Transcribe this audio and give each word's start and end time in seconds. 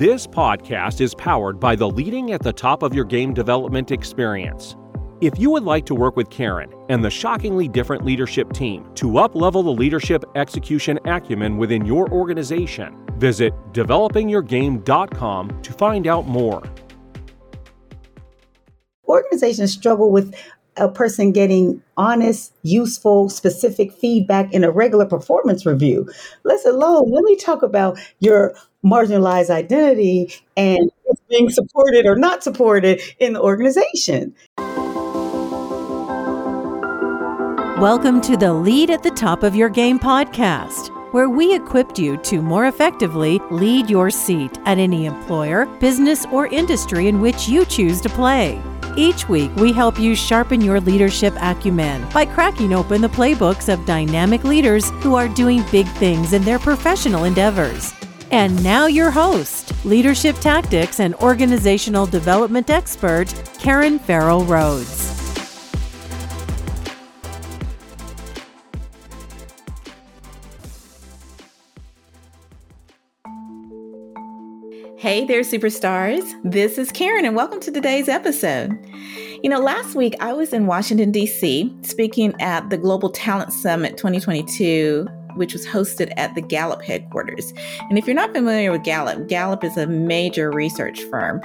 This 0.00 0.26
podcast 0.26 1.02
is 1.02 1.14
powered 1.14 1.60
by 1.60 1.76
the 1.76 1.86
leading 1.86 2.32
at 2.32 2.42
the 2.42 2.54
top 2.54 2.82
of 2.82 2.94
your 2.94 3.04
game 3.04 3.34
development 3.34 3.90
experience. 3.90 4.74
If 5.20 5.38
you 5.38 5.50
would 5.50 5.64
like 5.64 5.84
to 5.84 5.94
work 5.94 6.16
with 6.16 6.30
Karen 6.30 6.72
and 6.88 7.04
the 7.04 7.10
shockingly 7.10 7.68
different 7.68 8.02
leadership 8.02 8.50
team 8.54 8.88
to 8.94 9.08
uplevel 9.08 9.62
the 9.62 9.70
leadership 9.70 10.24
execution 10.36 10.98
acumen 11.04 11.58
within 11.58 11.84
your 11.84 12.08
organization, 12.08 12.96
visit 13.18 13.52
developingyourgame.com 13.74 15.60
to 15.60 15.72
find 15.74 16.06
out 16.06 16.26
more. 16.26 16.62
Organizations 19.06 19.70
struggle 19.70 20.10
with 20.10 20.34
a 20.76 20.88
person 20.88 21.32
getting 21.32 21.82
honest, 21.96 22.54
useful, 22.62 23.28
specific 23.28 23.92
feedback 23.92 24.52
in 24.52 24.64
a 24.64 24.70
regular 24.70 25.06
performance 25.06 25.66
review. 25.66 26.08
Let 26.44 26.64
alone 26.64 27.10
let 27.10 27.24
me 27.24 27.36
talk 27.36 27.62
about 27.62 27.98
your 28.20 28.54
marginalized 28.84 29.50
identity 29.50 30.32
and 30.56 30.90
being 31.28 31.50
supported 31.50 32.06
or 32.06 32.16
not 32.16 32.42
supported 32.42 33.00
in 33.18 33.34
the 33.34 33.40
organization. 33.40 34.34
Welcome 37.80 38.20
to 38.22 38.36
the 38.36 38.52
Lead 38.52 38.90
at 38.90 39.02
the 39.02 39.10
Top 39.10 39.42
of 39.42 39.56
Your 39.56 39.70
Game 39.70 39.98
podcast, 39.98 40.88
where 41.14 41.30
we 41.30 41.54
equipped 41.54 41.98
you 41.98 42.18
to 42.18 42.42
more 42.42 42.66
effectively 42.66 43.40
lead 43.50 43.88
your 43.88 44.10
seat 44.10 44.58
at 44.66 44.78
any 44.78 45.06
employer, 45.06 45.64
business, 45.78 46.26
or 46.26 46.46
industry 46.48 47.08
in 47.08 47.20
which 47.22 47.48
you 47.48 47.64
choose 47.64 48.00
to 48.02 48.10
play. 48.10 48.60
Each 48.96 49.28
week, 49.28 49.54
we 49.56 49.72
help 49.72 49.98
you 49.98 50.14
sharpen 50.14 50.60
your 50.60 50.80
leadership 50.80 51.34
acumen 51.40 52.06
by 52.12 52.26
cracking 52.26 52.72
open 52.72 53.00
the 53.00 53.08
playbooks 53.08 53.72
of 53.72 53.84
dynamic 53.86 54.42
leaders 54.44 54.90
who 55.02 55.14
are 55.14 55.28
doing 55.28 55.64
big 55.70 55.86
things 55.86 56.32
in 56.32 56.42
their 56.42 56.58
professional 56.58 57.24
endeavors. 57.24 57.94
And 58.30 58.62
now, 58.62 58.86
your 58.86 59.10
host, 59.10 59.72
leadership 59.84 60.36
tactics 60.36 61.00
and 61.00 61.14
organizational 61.16 62.06
development 62.06 62.70
expert, 62.70 63.32
Karen 63.58 63.98
Farrell 63.98 64.44
Rhodes. 64.44 65.19
Hey 75.00 75.24
there, 75.24 75.40
superstars. 75.40 76.30
This 76.44 76.76
is 76.76 76.92
Karen, 76.92 77.24
and 77.24 77.34
welcome 77.34 77.58
to 77.60 77.72
today's 77.72 78.06
episode. 78.06 78.78
You 79.42 79.48
know, 79.48 79.58
last 79.58 79.94
week 79.94 80.14
I 80.20 80.34
was 80.34 80.52
in 80.52 80.66
Washington, 80.66 81.10
D.C., 81.10 81.74
speaking 81.80 82.38
at 82.38 82.68
the 82.68 82.76
Global 82.76 83.08
Talent 83.08 83.50
Summit 83.50 83.96
2022, 83.96 85.08
which 85.36 85.54
was 85.54 85.66
hosted 85.66 86.12
at 86.18 86.34
the 86.34 86.42
Gallup 86.42 86.82
headquarters. 86.82 87.54
And 87.88 87.96
if 87.96 88.06
you're 88.06 88.14
not 88.14 88.34
familiar 88.34 88.70
with 88.70 88.84
Gallup, 88.84 89.26
Gallup 89.26 89.64
is 89.64 89.74
a 89.78 89.86
major 89.86 90.50
research 90.50 91.02
firm 91.04 91.40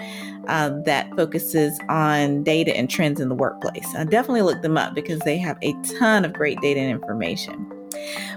uh, 0.50 0.72
that 0.84 1.16
focuses 1.16 1.80
on 1.88 2.44
data 2.44 2.75
and 2.75 2.90
trends 2.90 3.22
in 3.22 3.30
the 3.30 3.36
workplace. 3.36 3.88
I 3.95 4.03
definitely 4.03 4.42
look 4.42 4.64
them 4.64 4.78
up 4.78 4.94
because 4.94 5.22
they 5.22 5.38
have 5.38 5.58
a 5.62 5.73
ton 5.97 6.25
of 6.25 6.34
great 6.34 6.59
data 6.59 6.81
and 6.81 6.92
information. 6.92 7.72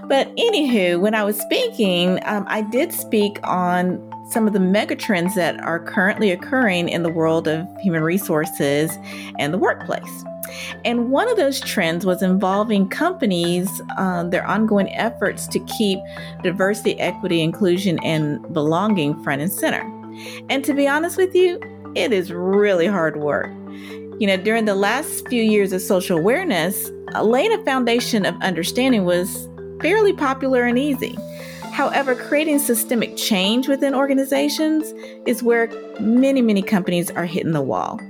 But 0.07 0.33
anywho, 0.37 1.01
when 1.01 1.13
I 1.13 1.25
was 1.25 1.37
speaking, 1.37 2.19
um, 2.23 2.45
I 2.47 2.61
did 2.61 2.93
speak 2.93 3.37
on 3.43 4.08
some 4.29 4.47
of 4.47 4.53
the 4.53 4.59
megatrends 4.59 5.35
that 5.35 5.59
are 5.61 5.79
currently 5.79 6.31
occurring 6.31 6.89
in 6.89 7.03
the 7.03 7.09
world 7.09 7.47
of 7.47 7.67
human 7.81 8.03
resources 8.03 8.97
and 9.37 9.53
the 9.53 9.57
workplace. 9.57 10.23
And 10.85 11.11
one 11.11 11.29
of 11.29 11.37
those 11.37 11.59
trends 11.59 12.05
was 12.05 12.21
involving 12.21 12.87
companies, 12.89 13.81
um, 13.97 14.29
their 14.29 14.45
ongoing 14.45 14.89
efforts 14.95 15.47
to 15.47 15.59
keep 15.61 15.99
diversity, 16.43 16.99
equity, 16.99 17.41
inclusion, 17.41 17.99
and 18.03 18.41
belonging 18.53 19.21
front 19.23 19.41
and 19.41 19.51
center. 19.51 19.81
And 20.49 20.63
to 20.65 20.73
be 20.73 20.87
honest 20.87 21.17
with 21.17 21.35
you, 21.35 21.59
it 21.95 22.11
is 22.11 22.31
really 22.31 22.87
hard 22.87 23.17
work. 23.17 23.51
You 24.19 24.27
know, 24.27 24.37
during 24.37 24.65
the 24.65 24.75
last 24.75 25.27
few 25.29 25.41
years 25.41 25.71
of 25.71 25.81
social 25.81 26.17
awareness, 26.17 26.91
laying 27.21 27.53
a 27.53 27.63
foundation 27.63 28.25
of 28.25 28.35
understanding 28.41 29.05
was 29.05 29.47
fairly 29.81 30.13
popular 30.13 30.63
and 30.63 30.77
easy. 30.77 31.17
However, 31.79 32.13
creating 32.13 32.59
systemic 32.59 33.15
change 33.15 33.69
within 33.69 33.95
organizations 33.95 34.93
is 35.25 35.41
where 35.41 35.71
many, 36.01 36.41
many 36.41 36.61
companies 36.61 37.09
are 37.11 37.23
hitting 37.23 37.53
the 37.53 37.61
wall. 37.61 38.01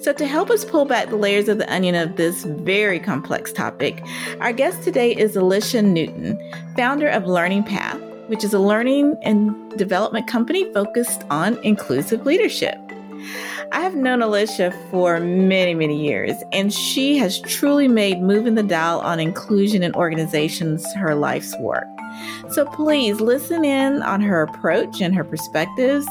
So, 0.00 0.12
to 0.14 0.26
help 0.26 0.50
us 0.50 0.64
pull 0.64 0.86
back 0.86 1.10
the 1.10 1.16
layers 1.16 1.48
of 1.48 1.58
the 1.58 1.72
onion 1.72 1.94
of 1.94 2.16
this 2.16 2.42
very 2.42 2.98
complex 2.98 3.52
topic, 3.52 4.02
our 4.40 4.52
guest 4.52 4.82
today 4.82 5.14
is 5.14 5.36
Alicia 5.36 5.82
Newton, 5.82 6.36
founder 6.76 7.06
of 7.06 7.28
Learning 7.28 7.62
Path, 7.62 8.00
which 8.26 8.42
is 8.42 8.52
a 8.52 8.58
learning 8.58 9.16
and 9.22 9.54
development 9.78 10.26
company 10.26 10.64
focused 10.72 11.22
on 11.30 11.58
inclusive 11.62 12.26
leadership. 12.26 12.76
I 13.72 13.80
have 13.80 13.96
known 13.96 14.22
Alicia 14.22 14.72
for 14.90 15.18
many, 15.18 15.74
many 15.74 16.00
years, 16.00 16.36
and 16.52 16.72
she 16.72 17.16
has 17.18 17.40
truly 17.40 17.88
made 17.88 18.20
moving 18.20 18.54
the 18.54 18.62
dial 18.62 19.00
on 19.00 19.18
inclusion 19.18 19.82
in 19.82 19.94
organizations 19.94 20.86
her 20.94 21.14
life's 21.14 21.54
work. 21.58 21.86
So 22.50 22.64
please 22.64 23.20
listen 23.20 23.64
in 23.64 24.02
on 24.02 24.20
her 24.20 24.42
approach 24.42 25.00
and 25.00 25.14
her 25.14 25.24
perspectives 25.24 26.06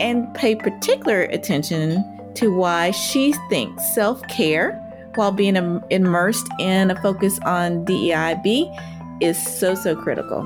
and 0.00 0.32
pay 0.34 0.56
particular 0.56 1.22
attention 1.22 2.04
to 2.34 2.54
why 2.54 2.90
she 2.90 3.32
thinks 3.48 3.94
self 3.94 4.26
care 4.28 4.78
while 5.14 5.32
being 5.32 5.56
immersed 5.90 6.48
in 6.58 6.90
a 6.90 7.00
focus 7.00 7.38
on 7.44 7.84
DEIB 7.84 9.22
is 9.22 9.40
so, 9.40 9.74
so 9.74 9.94
critical. 9.94 10.42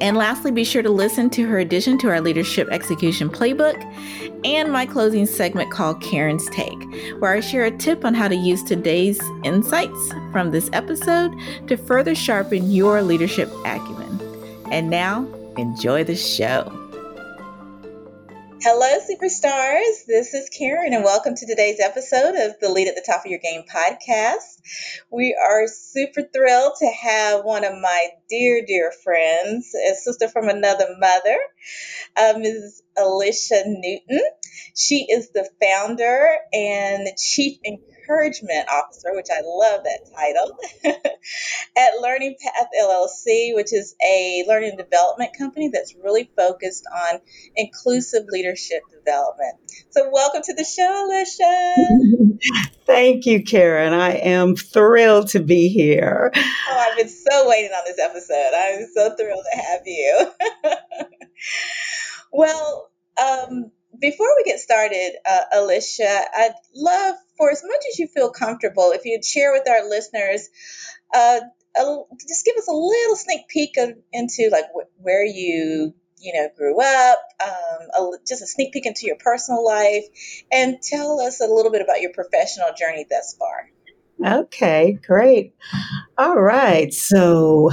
And 0.00 0.16
lastly, 0.16 0.50
be 0.50 0.64
sure 0.64 0.82
to 0.82 0.90
listen 0.90 1.30
to 1.30 1.46
her 1.46 1.58
addition 1.58 1.98
to 1.98 2.08
our 2.08 2.20
Leadership 2.20 2.68
Execution 2.70 3.28
Playbook 3.28 3.80
and 4.44 4.72
my 4.72 4.86
closing 4.86 5.26
segment 5.26 5.70
called 5.70 6.02
Karen's 6.02 6.48
Take, 6.50 6.82
where 7.20 7.32
I 7.32 7.40
share 7.40 7.64
a 7.64 7.70
tip 7.70 8.04
on 8.04 8.14
how 8.14 8.26
to 8.26 8.34
use 8.34 8.62
today's 8.64 9.20
insights 9.44 10.12
from 10.32 10.50
this 10.50 10.68
episode 10.72 11.32
to 11.68 11.76
further 11.76 12.14
sharpen 12.14 12.72
your 12.72 13.02
leadership 13.02 13.52
acumen. 13.64 14.20
And 14.72 14.90
now, 14.90 15.28
enjoy 15.56 16.02
the 16.02 16.16
show. 16.16 16.81
Hello, 18.64 18.86
superstars. 19.00 20.06
This 20.06 20.34
is 20.34 20.48
Karen, 20.48 20.94
and 20.94 21.02
welcome 21.02 21.34
to 21.34 21.46
today's 21.46 21.80
episode 21.80 22.36
of 22.36 22.60
the 22.60 22.68
Lead 22.68 22.86
at 22.86 22.94
the 22.94 23.02
Top 23.04 23.24
of 23.24 23.30
Your 23.30 23.40
Game 23.40 23.64
podcast. 23.64 24.60
We 25.10 25.34
are 25.34 25.66
super 25.66 26.22
thrilled 26.22 26.74
to 26.78 26.86
have 26.86 27.44
one 27.44 27.64
of 27.64 27.72
my 27.72 28.10
dear, 28.30 28.64
dear 28.64 28.92
friends, 29.02 29.74
a 29.74 29.96
sister 29.96 30.28
from 30.28 30.48
another 30.48 30.86
mother, 30.96 31.38
uh, 32.16 32.34
Ms. 32.38 32.82
Alicia 32.96 33.64
Newton. 33.66 34.22
She 34.76 35.06
is 35.10 35.30
the 35.30 35.48
founder 35.60 36.36
and 36.52 37.08
chief 37.18 37.58
encouragement 38.12 38.68
officer, 38.68 39.08
which 39.12 39.28
I 39.30 39.40
love 39.44 39.84
that 39.84 40.00
title, 40.14 40.58
at 41.76 42.00
Learning 42.00 42.36
Path 42.40 42.66
LLC, 42.80 43.54
which 43.54 43.72
is 43.72 43.94
a 44.04 44.44
learning 44.46 44.76
development 44.76 45.36
company 45.36 45.70
that's 45.72 45.94
really 46.02 46.30
focused 46.36 46.84
on 46.92 47.20
inclusive 47.56 48.24
leadership 48.28 48.82
development. 48.90 49.56
So, 49.90 50.10
welcome 50.12 50.42
to 50.42 50.54
the 50.54 50.64
show, 50.64 51.06
Alicia. 51.06 52.38
Thank 52.86 53.26
you, 53.26 53.42
Karen. 53.42 53.92
I 53.92 54.16
am 54.16 54.56
thrilled 54.56 55.28
to 55.28 55.40
be 55.40 55.68
here. 55.68 56.32
Oh, 56.34 56.86
I've 56.90 56.96
been 56.96 57.08
so 57.08 57.48
waiting 57.48 57.70
on 57.70 57.84
this 57.86 57.98
episode. 57.98 58.52
I'm 58.54 58.86
so 58.94 59.14
thrilled 59.16 59.44
to 59.52 59.58
have 59.58 59.80
you. 59.86 60.30
well, 62.32 62.90
um, 63.20 63.70
before 64.02 64.26
we 64.36 64.42
get 64.42 64.58
started, 64.58 65.12
uh, 65.24 65.38
Alicia, 65.54 66.24
I'd 66.36 66.54
love 66.74 67.14
for 67.38 67.50
as 67.50 67.62
much 67.64 67.82
as 67.90 67.98
you 68.00 68.08
feel 68.08 68.30
comfortable, 68.30 68.90
if 68.90 69.04
you'd 69.04 69.24
share 69.24 69.52
with 69.52 69.66
our 69.68 69.88
listeners, 69.88 70.48
uh, 71.14 71.40
a, 71.76 71.96
just 72.28 72.44
give 72.44 72.56
us 72.56 72.68
a 72.68 72.72
little 72.72 73.16
sneak 73.16 73.48
peek 73.48 73.76
of, 73.78 73.92
into 74.12 74.50
like 74.50 74.66
wh- 74.74 75.02
where 75.02 75.24
you 75.24 75.94
you 76.18 76.34
know 76.34 76.48
grew 76.56 76.80
up, 76.80 77.18
um, 77.42 77.88
a, 77.96 78.10
just 78.26 78.42
a 78.42 78.46
sneak 78.46 78.72
peek 78.72 78.86
into 78.86 79.06
your 79.06 79.16
personal 79.16 79.64
life, 79.64 80.04
and 80.50 80.82
tell 80.82 81.20
us 81.20 81.40
a 81.40 81.46
little 81.46 81.70
bit 81.70 81.80
about 81.80 82.00
your 82.00 82.12
professional 82.12 82.68
journey 82.76 83.06
thus 83.08 83.36
far. 83.38 83.70
Okay, 84.42 84.98
great. 85.06 85.54
All 86.18 86.40
right, 86.40 86.92
so 86.92 87.70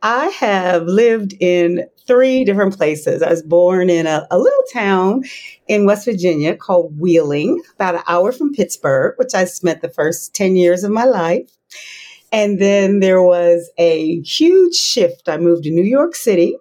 I 0.00 0.28
have 0.28 0.84
lived 0.84 1.34
in 1.38 1.88
three 2.06 2.44
different 2.44 2.76
places. 2.76 3.22
I 3.22 3.30
was 3.30 3.42
born 3.42 3.90
in 3.90 4.06
a, 4.06 4.26
a, 4.30 4.38
little 4.38 4.62
town 4.72 5.24
in 5.66 5.86
West 5.86 6.04
Virginia 6.04 6.56
called 6.56 6.98
Wheeling, 6.98 7.60
about 7.74 7.96
an 7.96 8.02
hour 8.08 8.32
from 8.32 8.52
Pittsburgh, 8.52 9.14
which 9.18 9.34
I 9.34 9.44
spent 9.44 9.82
the 9.82 9.88
first 9.88 10.34
10 10.34 10.56
years 10.56 10.84
of 10.84 10.92
my 10.92 11.04
life. 11.04 11.50
And 12.32 12.60
then 12.60 13.00
there 13.00 13.22
was 13.22 13.70
a 13.78 14.20
huge 14.22 14.74
shift. 14.74 15.28
I 15.28 15.38
moved 15.38 15.64
to 15.64 15.70
New 15.70 15.84
York 15.84 16.14
City 16.14 16.56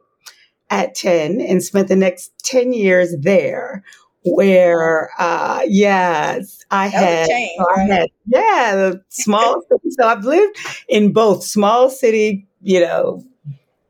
at 0.70 0.96
10 0.96 1.42
and 1.42 1.64
spent 1.64 1.88
the 1.88 1.96
next 1.96 2.32
10 2.44 2.74
years 2.74 3.16
there. 3.20 3.84
Where, 4.28 5.12
uh, 5.20 5.62
yes, 5.68 6.66
I 6.72 6.88
had, 6.88 7.28
change, 7.28 7.62
I 7.78 7.82
had, 7.82 8.08
yeah, 8.26 8.94
small 9.10 9.62
city. 9.70 9.92
So 9.92 10.08
I've 10.08 10.26
lived 10.26 10.58
in 10.90 11.14
both 11.14 11.44
small 11.44 11.92
city, 11.92 12.48
you 12.64 12.80
know, 12.80 13.24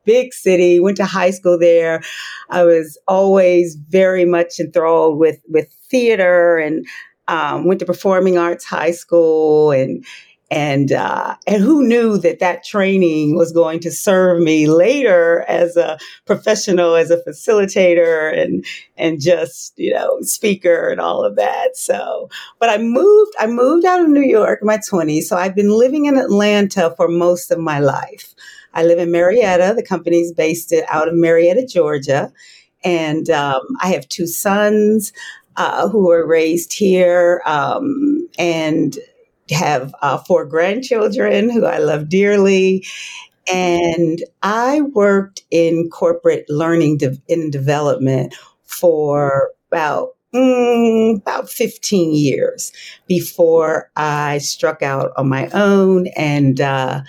big 0.06 0.34
city, 0.34 0.80
went 0.80 0.98
to 0.98 1.06
high 1.06 1.32
school 1.32 1.58
there. 1.60 2.02
I 2.50 2.64
was 2.64 2.98
always 3.08 3.76
very 3.76 4.26
much 4.26 4.60
enthralled 4.60 5.18
with, 5.20 5.40
with 5.50 5.72
theater 5.90 6.58
and 6.58 6.86
um, 7.28 7.66
went 7.66 7.80
to 7.80 7.86
performing 7.86 8.38
arts 8.38 8.66
high 8.66 8.92
school 8.92 9.72
and 9.72 10.06
and 10.52 10.92
uh, 10.92 11.36
and 11.48 11.64
who 11.64 11.88
knew 11.88 12.18
that 12.20 12.40
that 12.40 12.64
training 12.64 13.36
was 13.36 13.52
going 13.52 13.80
to 13.80 13.92
serve 13.92 14.42
me 14.42 14.68
later 14.68 15.44
as 15.48 15.76
a 15.76 15.98
professional, 16.26 16.96
as 16.96 17.10
a 17.10 17.18
facilitator, 17.24 18.38
and 18.38 18.66
and 18.98 19.20
just 19.20 19.74
you 19.78 19.94
know 19.94 20.22
speaker 20.22 20.90
and 20.90 21.02
all 21.02 21.24
of 21.24 21.36
that. 21.36 21.76
So, 21.76 22.30
but 22.60 22.70
I 22.70 22.78
moved. 22.78 23.32
I 23.40 23.48
moved 23.48 23.86
out 23.86 24.02
of 24.02 24.10
New 24.10 24.24
York 24.24 24.60
in 24.62 24.68
my 24.68 24.80
twenties, 24.88 25.28
so 25.28 25.36
I've 25.36 25.56
been 25.56 25.72
living 25.72 26.06
in 26.06 26.18
Atlanta 26.18 26.94
for 26.96 27.08
most 27.08 27.52
of 27.52 27.58
my 27.58 27.80
life. 27.80 28.36
I 28.74 28.84
live 28.84 29.00
in 29.00 29.12
Marietta. 29.12 29.74
The 29.76 29.84
company's 29.86 30.32
based 30.32 30.74
out 30.90 31.08
of 31.08 31.16
Marietta, 31.16 31.66
Georgia, 31.66 32.32
and 32.84 33.30
um, 33.30 33.62
I 33.82 33.88
have 33.90 34.08
two 34.10 34.28
sons. 34.28 35.12
Uh, 35.58 35.88
who 35.88 36.08
were 36.08 36.28
raised 36.28 36.74
here, 36.74 37.42
um, 37.46 38.28
and 38.38 38.98
have 39.52 39.94
uh, 40.02 40.18
four 40.20 40.46
grandchildren 40.46 41.50
who 41.50 41.66
I 41.66 41.78
love 41.80 42.10
dearly. 42.10 42.86
And 43.52 44.24
I 44.42 44.82
worked 44.82 45.44
in 45.52 45.90
corporate 45.90 46.46
learning 46.50 46.98
de- 46.98 47.50
development 47.52 48.36
for 48.64 49.52
about 49.72 50.16
mm, 50.34 51.18
about 51.18 51.50
15 51.50 52.14
years 52.14 52.72
before 53.08 53.92
I 53.96 54.40
struck 54.40 54.82
out 54.82 55.12
on 55.18 55.30
my 55.30 55.50
own 55.50 56.08
and 56.16 56.60
uh, 56.60 57.02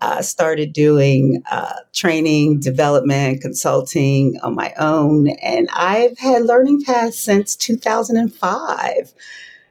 uh, 0.00 0.22
started 0.22 0.72
doing 0.72 1.42
uh, 1.50 1.74
training, 1.94 2.60
development, 2.60 3.40
consulting 3.40 4.38
on 4.42 4.54
my 4.54 4.72
own. 4.78 5.28
And 5.42 5.68
I've 5.74 6.18
had 6.18 6.44
Learning 6.44 6.82
Paths 6.82 7.18
since 7.18 7.56
2005. 7.56 9.14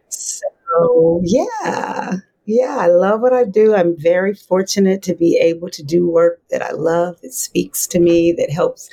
So 0.10 0.48
yeah. 1.24 2.12
Yeah, 2.46 2.78
I 2.80 2.88
love 2.88 3.22
what 3.22 3.34
I 3.34 3.44
do. 3.44 3.74
I'm 3.74 3.98
very 3.98 4.36
fortunate 4.36 5.02
to 5.04 5.16
be 5.16 5.38
able 5.38 5.70
to 5.70 5.82
do 5.82 6.08
work 6.08 6.42
that 6.52 6.62
I 6.62 6.72
love, 6.72 7.20
that 7.22 7.34
speaks 7.34 7.88
to 7.88 8.00
me, 8.00 8.34
that 8.38 8.52
helps 8.52 8.90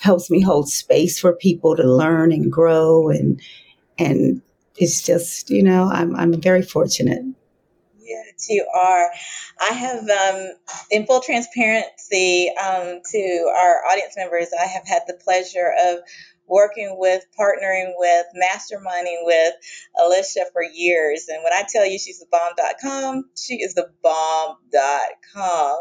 helps 0.00 0.30
me 0.30 0.40
hold 0.40 0.66
space 0.70 1.20
for 1.20 1.34
people 1.34 1.76
to 1.76 1.82
learn 1.82 2.32
and 2.32 2.50
grow 2.50 3.10
and 3.10 3.38
and 3.98 4.40
it's 4.76 5.02
just, 5.02 5.50
you 5.50 5.62
know, 5.62 5.90
I'm 5.92 6.16
I'm 6.16 6.40
very 6.40 6.62
fortunate. 6.62 7.22
Yes, 7.98 8.46
you 8.48 8.66
are. 8.74 9.10
I 9.60 9.72
have, 9.74 10.08
um, 10.08 10.54
in 10.90 11.06
full 11.06 11.20
transparency 11.20 12.50
um, 12.60 13.00
to 13.12 13.52
our 13.56 13.84
audience 13.90 14.14
members, 14.16 14.48
I 14.58 14.64
have 14.64 14.86
had 14.86 15.02
the 15.06 15.14
pleasure 15.14 15.72
of 15.86 15.98
working 16.50 16.96
with, 16.98 17.24
partnering 17.38 17.92
with, 17.96 18.26
masterminding 18.36 19.24
with 19.24 19.54
Alicia 19.98 20.46
for 20.52 20.62
years. 20.62 21.26
And 21.28 21.42
when 21.42 21.52
I 21.52 21.64
tell 21.68 21.86
you 21.86 21.98
she's 21.98 22.18
the 22.18 22.26
bomb.com, 22.30 23.30
she 23.36 23.54
is 23.54 23.74
the 23.74 23.90
bomb.com. 24.02 25.78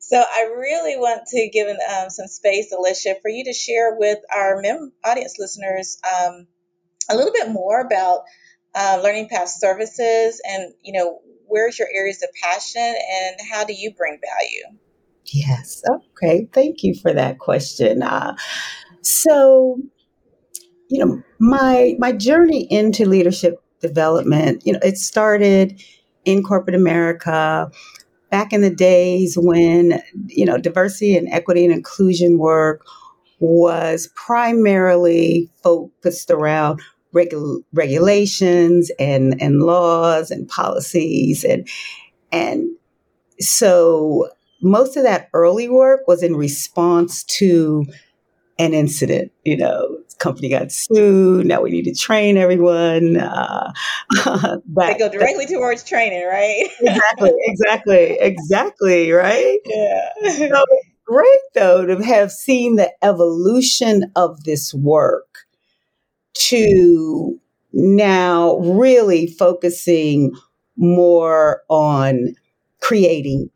So 0.00 0.18
I 0.18 0.52
really 0.56 0.96
want 0.96 1.26
to 1.28 1.48
give 1.50 1.68
um, 1.68 2.10
some 2.10 2.26
space, 2.26 2.72
Alicia, 2.72 3.16
for 3.22 3.30
you 3.30 3.44
to 3.44 3.52
share 3.52 3.94
with 3.96 4.18
our 4.34 4.60
mem- 4.60 4.92
audience 5.04 5.36
listeners 5.38 5.98
um, 6.10 6.46
a 7.08 7.16
little 7.16 7.32
bit 7.32 7.50
more 7.50 7.80
about 7.80 8.22
uh, 8.74 9.00
Learning 9.02 9.28
Path 9.28 9.48
services 9.50 10.40
and, 10.44 10.72
you 10.82 10.92
know, 10.92 11.20
where's 11.46 11.78
your 11.78 11.88
areas 11.92 12.22
of 12.22 12.30
passion 12.42 12.80
and 12.80 13.36
how 13.52 13.64
do 13.64 13.74
you 13.74 13.92
bring 13.92 14.18
value? 14.20 14.78
Yes. 15.26 15.82
Okay. 15.88 16.48
Thank 16.52 16.82
you 16.82 16.94
for 16.94 17.12
that 17.12 17.38
question. 17.38 18.02
Uh, 18.02 18.34
so, 19.02 19.78
you 20.88 21.04
know, 21.04 21.22
my 21.38 21.96
my 21.98 22.12
journey 22.12 22.66
into 22.70 23.06
leadership 23.06 23.62
development, 23.80 24.62
you 24.66 24.72
know, 24.72 24.80
it 24.82 24.98
started 24.98 25.82
in 26.24 26.42
corporate 26.42 26.76
America 26.76 27.70
back 28.30 28.52
in 28.52 28.60
the 28.60 28.74
days 28.74 29.36
when, 29.40 30.02
you 30.26 30.44
know, 30.44 30.58
diversity 30.58 31.16
and 31.16 31.28
equity 31.30 31.64
and 31.64 31.72
inclusion 31.72 32.38
work 32.38 32.82
was 33.40 34.08
primarily 34.14 35.50
focused 35.62 36.30
around 36.30 36.80
regu- 37.14 37.62
regulations 37.72 38.90
and, 38.98 39.40
and 39.40 39.62
laws 39.62 40.30
and 40.30 40.48
policies 40.48 41.44
and 41.44 41.66
and 42.32 42.68
so 43.40 44.28
most 44.62 44.96
of 44.96 45.02
that 45.02 45.28
early 45.32 45.68
work 45.68 46.06
was 46.06 46.22
in 46.22 46.36
response 46.36 47.24
to 47.24 47.84
an 48.60 48.74
incident. 48.74 49.32
You 49.44 49.56
know, 49.56 49.98
company 50.18 50.50
got 50.50 50.70
sued. 50.70 51.46
Now 51.46 51.62
we 51.62 51.70
need 51.70 51.84
to 51.84 51.94
train 51.94 52.36
everyone. 52.36 53.16
Uh, 53.16 53.72
they 54.76 54.98
go 54.98 55.08
directly 55.08 55.46
towards 55.46 55.82
training, 55.82 56.24
right? 56.26 56.68
exactly, 56.80 57.32
exactly, 57.46 58.18
exactly, 58.20 59.10
right? 59.10 59.58
Yeah. 59.64 60.08
So 60.22 60.64
great 61.04 61.40
though 61.54 61.86
to 61.86 62.04
have 62.04 62.30
seen 62.30 62.76
the 62.76 62.92
evolution 63.02 64.12
of 64.14 64.44
this 64.44 64.72
work 64.72 65.46
to 66.34 67.40
now 67.72 68.58
really 68.58 69.26
focusing 69.26 70.32
more 70.76 71.62
on 71.68 72.34
creating 72.80 73.50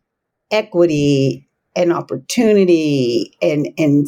equity 0.50 1.48
and 1.76 1.92
opportunity 1.92 3.36
and 3.42 3.68
and 3.78 4.06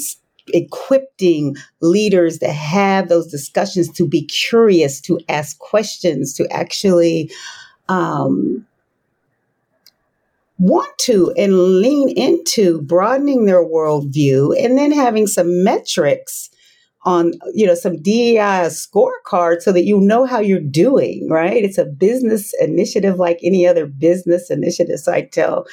equipping 0.49 1.57
leaders 1.81 2.39
to 2.39 2.53
have 2.53 3.09
those 3.09 3.27
discussions, 3.27 3.91
to 3.93 4.07
be 4.07 4.25
curious, 4.25 5.01
to 5.03 5.19
ask 5.29 5.59
questions, 5.59 6.35
to 6.35 6.51
actually 6.53 7.31
um, 7.89 8.67
want 10.59 10.97
to 10.99 11.33
and 11.37 11.81
lean 11.81 12.11
into 12.11 12.81
broadening 12.83 13.45
their 13.47 13.65
worldview 13.65 14.57
and 14.63 14.79
then 14.79 14.93
having 14.93 15.27
some 15.27 15.63
metrics 15.63 16.51
on 17.05 17.33
you 17.55 17.67
know 17.67 17.75
some 17.75 18.03
DEI 18.03 18.67
scorecard 18.67 19.61
so 19.61 19.71
that 19.71 19.85
you 19.85 20.01
know 20.01 20.25
how 20.25 20.41
you're 20.41 20.59
doing 20.59 21.29
right? 21.31 21.65
It's 21.65 21.79
a 21.79 21.85
business 21.85 22.53
initiative 22.61 23.19
like 23.19 23.39
any 23.43 23.67
other 23.67 23.87
business 23.87 24.51
initiative. 24.51 24.99
So 24.99 25.13
I 25.13 25.23
tell 25.23 25.67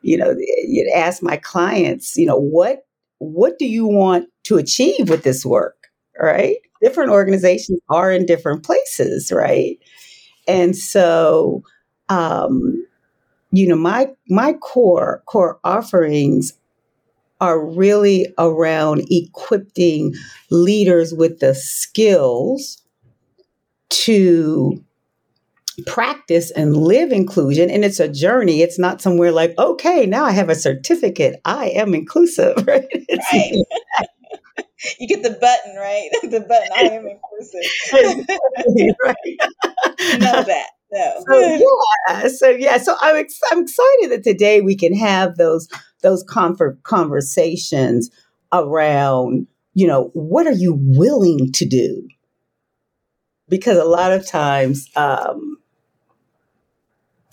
you 0.00 0.16
know 0.16 0.34
you 0.38 0.90
ask 0.94 1.22
my 1.22 1.36
clients 1.36 2.16
you 2.16 2.26
know 2.26 2.38
what 2.38 2.84
what 3.22 3.58
do 3.58 3.66
you 3.66 3.86
want 3.86 4.28
to 4.44 4.56
achieve 4.56 5.08
with 5.08 5.22
this 5.22 5.46
work? 5.46 5.88
Right? 6.20 6.56
Different 6.80 7.10
organizations 7.10 7.80
are 7.88 8.10
in 8.10 8.26
different 8.26 8.64
places, 8.64 9.32
right? 9.32 9.78
And 10.48 10.76
so, 10.76 11.62
um, 12.08 12.84
you 13.52 13.68
know, 13.68 13.76
my 13.76 14.08
my 14.28 14.54
core 14.54 15.22
core 15.26 15.58
offerings 15.64 16.54
are 17.40 17.64
really 17.64 18.32
around 18.38 19.04
equipping 19.10 20.14
leaders 20.50 21.12
with 21.12 21.40
the 21.40 21.54
skills 21.54 22.82
to 23.90 24.82
practice 25.86 26.50
and 26.50 26.76
live 26.76 27.12
inclusion 27.12 27.70
and 27.70 27.84
it's 27.84 28.00
a 28.00 28.08
journey. 28.08 28.62
It's 28.62 28.78
not 28.78 29.00
somewhere 29.00 29.32
like 29.32 29.54
okay 29.58 30.06
now 30.06 30.24
i 30.24 30.32
have 30.32 30.48
a 30.48 30.54
certificate. 30.54 31.40
I 31.44 31.68
am 31.68 31.94
inclusive 31.94 32.56
right, 32.66 32.86
right. 33.32 33.54
you 34.98 35.08
get 35.08 35.22
the 35.22 35.38
button 35.40 35.76
right? 35.76 36.10
The 36.22 36.40
button 36.40 36.68
i 36.74 36.82
am 36.82 37.06
inclusive. 37.06 37.60
Right. 39.04 39.16
know 40.20 40.42
that 40.42 40.66
so. 40.92 41.24
so 41.26 41.38
yeah. 41.38 42.28
So 42.28 42.48
yeah. 42.50 42.78
So 42.78 42.96
I'm, 43.00 43.16
ex- 43.16 43.40
I'm 43.50 43.60
excited 43.60 44.10
that 44.10 44.24
today 44.24 44.60
we 44.60 44.76
can 44.76 44.94
have 44.94 45.36
those 45.36 45.68
those 46.02 46.22
comfort 46.24 46.82
conversations 46.82 48.10
around 48.52 49.46
you 49.74 49.86
know 49.86 50.10
what 50.12 50.46
are 50.46 50.52
you 50.52 50.78
willing 50.78 51.52
to 51.52 51.66
do? 51.66 52.06
Because 53.48 53.78
a 53.78 53.84
lot 53.84 54.12
of 54.12 54.26
times 54.26 54.88
um, 54.96 55.56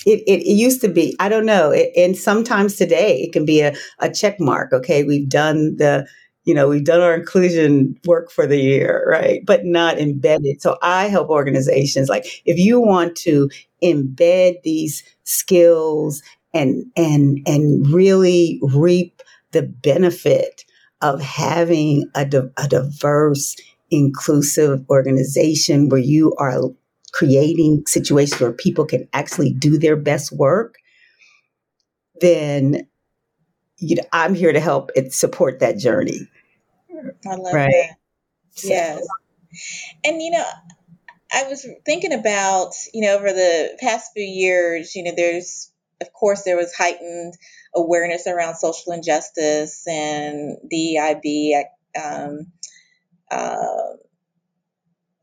it, 0.09 0.23
it, 0.27 0.41
it, 0.41 0.55
used 0.55 0.81
to 0.81 0.87
be 0.87 1.15
i 1.19 1.29
don't 1.29 1.45
know 1.45 1.71
it, 1.71 1.91
and 1.95 2.17
sometimes 2.17 2.75
today 2.75 3.21
it 3.21 3.31
can 3.31 3.45
be 3.45 3.61
a, 3.61 3.73
a 3.99 4.11
check 4.11 4.39
mark 4.39 4.73
okay 4.73 5.03
we've 5.03 5.29
done 5.29 5.75
the 5.77 6.07
you 6.45 6.53
know 6.53 6.67
we've 6.67 6.83
done 6.85 7.01
our 7.01 7.13
inclusion 7.13 7.95
work 8.05 8.31
for 8.31 8.47
the 8.47 8.57
year 8.57 9.05
right 9.07 9.45
but 9.45 9.65
not 9.65 9.99
embedded. 9.99 10.61
So 10.61 10.77
i 10.81 11.07
help 11.07 11.29
organizations 11.29 12.09
like 12.09 12.25
if 12.45 12.57
you 12.57 12.79
want 12.79 13.15
to 13.17 13.49
embed 13.83 14.61
these 14.63 15.03
skills 15.23 16.21
and 16.53 16.85
and 16.95 17.39
and 17.45 17.87
really 17.87 18.59
reap 18.61 19.21
the 19.51 19.63
benefit 19.63 20.65
of 21.01 21.21
having 21.21 22.09
a, 22.15 22.21
a 22.57 22.67
diverse 22.67 23.55
inclusive 23.91 24.85
organization 24.89 25.89
where 25.89 25.99
you 25.99 26.35
are 26.37 26.61
creating 27.13 27.83
situations 27.87 28.39
where 28.39 28.51
people 28.51 28.85
can 28.85 29.07
actually 29.13 29.53
do 29.53 29.77
their 29.77 29.95
best 29.95 30.31
work, 30.31 30.75
then 32.21 32.87
you 33.77 33.95
know, 33.95 34.03
I'm 34.11 34.35
here 34.35 34.51
to 34.51 34.59
help 34.59 34.91
and 34.95 35.13
support 35.13 35.59
that 35.59 35.77
journey. 35.77 36.27
I 37.25 37.35
love 37.35 37.53
right? 37.53 37.71
that. 37.71 37.95
Yes. 38.63 39.07
And 40.03 40.21
you 40.21 40.31
know, 40.31 40.45
I 41.31 41.43
was 41.43 41.65
thinking 41.85 42.13
about, 42.13 42.73
you 42.93 43.01
know, 43.01 43.15
over 43.15 43.31
the 43.31 43.77
past 43.79 44.11
few 44.13 44.23
years, 44.23 44.95
you 44.95 45.03
know, 45.03 45.13
there's, 45.15 45.71
of 46.01 46.11
course, 46.11 46.43
there 46.43 46.57
was 46.57 46.73
heightened 46.73 47.35
awareness 47.75 48.25
around 48.25 48.55
social 48.55 48.93
injustice 48.93 49.87
and 49.87 50.57
DEIB, 50.71 51.63
um, 52.01 52.47
uh, 53.29 53.93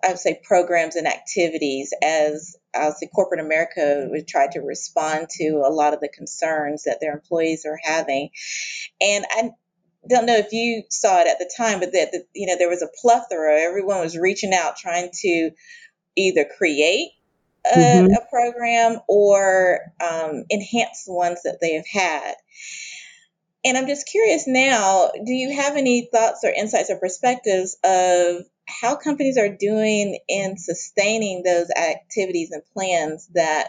I 0.06 0.10
would 0.10 0.18
say 0.18 0.40
programs 0.44 0.94
and 0.94 1.06
activities 1.06 1.92
as 2.00 2.56
I 2.75 2.86
would 2.86 2.96
say 2.96 3.08
corporate 3.12 3.40
America 3.40 4.06
would 4.10 4.28
try 4.28 4.46
to 4.52 4.60
respond 4.60 5.28
to 5.30 5.64
a 5.66 5.72
lot 5.72 5.94
of 5.94 6.00
the 6.00 6.08
concerns 6.08 6.84
that 6.84 6.98
their 7.00 7.12
employees 7.12 7.66
are 7.66 7.78
having. 7.82 8.30
And 9.00 9.25
I 9.30 9.50
don't 10.08 10.26
know 10.26 10.36
if 10.36 10.52
you 10.52 10.84
saw 10.90 11.20
it 11.20 11.26
at 11.26 11.38
the 11.38 11.50
time, 11.56 11.80
but 11.80 11.92
that, 11.92 12.12
you 12.34 12.46
know, 12.46 12.56
there 12.56 12.68
was 12.68 12.82
a 12.82 12.90
plethora. 13.00 13.60
Everyone 13.60 14.00
was 14.00 14.16
reaching 14.16 14.54
out 14.54 14.76
trying 14.76 15.10
to 15.22 15.50
either 16.16 16.46
create 16.56 17.10
a, 17.75 17.78
mm-hmm. 17.78 18.12
a 18.12 18.30
program 18.30 19.00
or 19.08 19.80
um, 20.00 20.44
enhance 20.52 21.04
the 21.04 21.14
ones 21.14 21.42
that 21.42 21.58
they 21.60 21.75
have 21.75 21.86
had. 21.90 22.34
And 23.64 23.76
I'm 23.76 23.88
just 23.88 24.06
curious 24.06 24.46
now, 24.46 25.10
do 25.25 25.32
you 25.32 25.52
have 25.56 25.76
any 25.76 26.08
thoughts 26.12 26.44
or 26.44 26.50
insights 26.50 26.90
or 26.90 27.00
perspectives 27.00 27.76
of 27.82 28.44
how 28.66 28.96
companies 28.96 29.38
are 29.38 29.49
doing 29.49 30.18
in 30.28 30.58
sustaining 30.58 31.42
those 31.42 31.70
activities 31.70 32.50
and 32.50 32.62
plans 32.73 33.28
that 33.35 33.68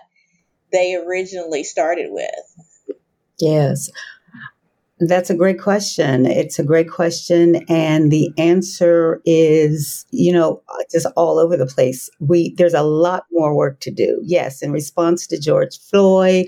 they 0.71 0.95
originally 0.95 1.63
started 1.63 2.07
with? 2.09 2.97
Yes. 3.39 3.89
That's 4.99 5.29
a 5.29 5.35
great 5.35 5.59
question. 5.59 6.25
It's 6.25 6.57
a 6.57 6.63
great 6.63 6.89
question. 6.89 7.57
And 7.69 8.11
the 8.11 8.31
answer 8.39 9.21
is, 9.25 10.07
you 10.09 10.33
know, 10.33 10.63
just 10.91 11.05
all 11.15 11.37
over 11.37 11.55
the 11.55 11.67
place. 11.67 12.09
We, 12.19 12.55
there's 12.55 12.73
a 12.73 12.81
lot 12.81 13.25
more 13.31 13.55
work 13.55 13.79
to 13.81 13.91
do. 13.91 14.19
Yes. 14.23 14.63
In 14.63 14.71
response 14.71 15.27
to 15.27 15.39
George 15.39 15.77
Floyd, 15.79 16.47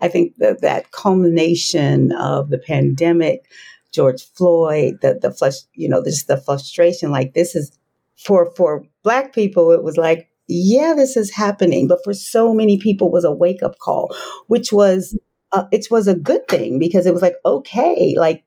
I 0.00 0.06
think 0.06 0.36
that 0.36 0.60
that 0.60 0.92
culmination 0.92 2.12
of 2.12 2.50
the 2.50 2.58
pandemic, 2.58 3.50
George 3.90 4.22
Floyd, 4.22 5.00
the, 5.02 5.18
the 5.20 5.32
flush, 5.32 5.56
you 5.74 5.88
know, 5.88 6.04
just 6.04 6.28
the 6.28 6.36
frustration, 6.36 7.10
like 7.10 7.34
this 7.34 7.56
is 7.56 7.76
for, 8.18 8.52
for 8.56 8.84
black 9.02 9.34
people, 9.34 9.72
it 9.72 9.82
was 9.82 9.96
like, 9.96 10.28
yeah, 10.48 10.94
this 10.96 11.16
is 11.16 11.30
happening. 11.30 11.88
But 11.88 12.02
for 12.02 12.14
so 12.14 12.54
many 12.54 12.78
people 12.78 13.10
was 13.10 13.24
a 13.24 13.32
wake 13.32 13.62
up 13.62 13.78
call, 13.78 14.14
which 14.46 14.72
was 14.72 15.16
uh, 15.52 15.64
it 15.72 15.86
was 15.90 16.06
a 16.06 16.14
good 16.14 16.46
thing 16.48 16.78
because 16.78 17.06
it 17.06 17.12
was 17.12 17.22
like, 17.22 17.36
okay, 17.44 18.14
like 18.16 18.44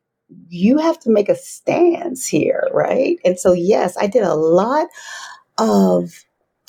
you 0.50 0.78
have 0.78 1.00
to 1.00 1.10
make 1.10 1.30
a 1.30 1.36
stance 1.36 2.28
here, 2.28 2.68
right? 2.74 3.20
And 3.26 3.40
so, 3.40 3.54
yes, 3.54 3.98
I 3.98 4.08
did 4.08 4.24
a 4.24 4.36
lot 4.36 4.88
of, 5.58 6.24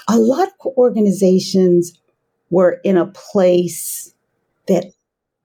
a 0.09 0.19
lot 0.19 0.49
of 0.49 0.67
organizations 0.77 1.99
were 2.51 2.81
in 2.85 2.97
a 2.97 3.07
place 3.07 4.15
that 4.69 4.93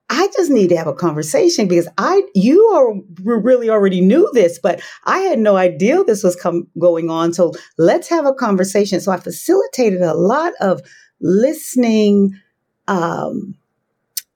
I 0.10 0.30
just 0.36 0.50
need 0.50 0.70
to 0.70 0.78
have 0.78 0.88
a 0.88 0.94
conversation 0.94 1.68
because 1.68 1.88
I, 1.98 2.24
you 2.34 2.64
are 2.68 2.94
really 3.24 3.70
already 3.70 4.00
knew 4.00 4.30
this, 4.34 4.58
but 4.58 4.82
I 5.04 5.20
had 5.20 5.40
no 5.40 5.58
idea 5.58 6.04
this 6.04 6.24
was 6.24 6.36
come, 6.36 6.68
going 6.80 7.10
on. 7.10 7.34
So 7.34 7.54
let's 7.78 8.08
have 8.10 8.26
a 8.26 8.34
conversation. 8.34 9.02
So 9.02 9.12
I 9.12 9.18
facilitated 9.18 10.02
a 10.02 10.14
lot 10.14 10.54
of 10.62 10.82
listening, 11.20 12.40
um, 12.88 13.56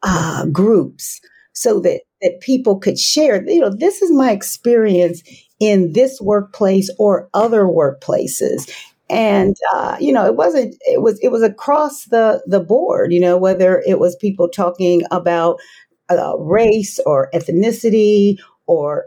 uh, 0.03 0.45
groups 0.47 1.21
so 1.53 1.79
that 1.79 2.01
that 2.21 2.39
people 2.41 2.79
could 2.79 2.97
share 2.97 3.43
you 3.47 3.59
know 3.59 3.69
this 3.69 4.01
is 4.01 4.11
my 4.11 4.31
experience 4.31 5.21
in 5.59 5.93
this 5.93 6.19
workplace 6.21 6.89
or 6.97 7.29
other 7.33 7.65
workplaces 7.65 8.71
and 9.11 9.55
uh, 9.73 9.97
you 9.99 10.11
know 10.13 10.25
it 10.25 10.35
wasn't 10.35 10.75
it 10.81 11.01
was 11.01 11.19
it 11.21 11.29
was 11.31 11.43
across 11.43 12.05
the 12.05 12.41
the 12.47 12.59
board 12.59 13.11
you 13.11 13.19
know 13.19 13.37
whether 13.37 13.83
it 13.85 13.99
was 13.99 14.15
people 14.15 14.49
talking 14.49 15.01
about 15.11 15.59
uh, 16.09 16.37
race 16.39 16.99
or 17.05 17.29
ethnicity 17.33 18.37
or 18.67 19.05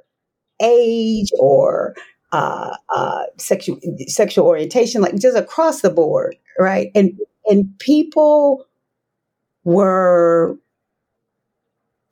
age 0.63 1.31
or 1.41 1.95
uh, 2.33 2.77
uh, 2.95 3.25
sexual 3.39 3.79
sexual 4.07 4.47
orientation 4.47 5.01
like 5.01 5.17
just 5.19 5.37
across 5.37 5.81
the 5.81 5.91
board 5.91 6.37
right 6.59 6.91
and 6.95 7.19
and 7.47 7.79
people 7.79 8.67
were 9.65 10.59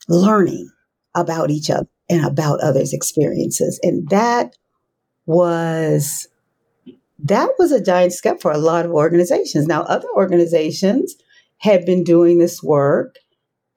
learning 0.09 0.71
about 1.15 1.51
each 1.51 1.71
other 1.71 1.87
and 2.09 2.25
about 2.25 2.61
others' 2.61 2.93
experiences. 2.93 3.79
And 3.83 4.09
that 4.11 4.57
was 5.27 6.29
that 7.23 7.51
was 7.59 7.73
a 7.73 7.83
giant 7.83 8.13
step 8.13 8.41
for 8.41 8.51
a 8.51 8.59
lot 8.59 8.85
of 8.85 8.91
organizations. 8.91 9.67
Now, 9.67 9.83
other 9.83 10.09
organizations 10.15 11.15
had 11.59 11.87
been 11.87 12.05
doing 12.05 12.39
this 12.39 12.63
work 12.63 13.17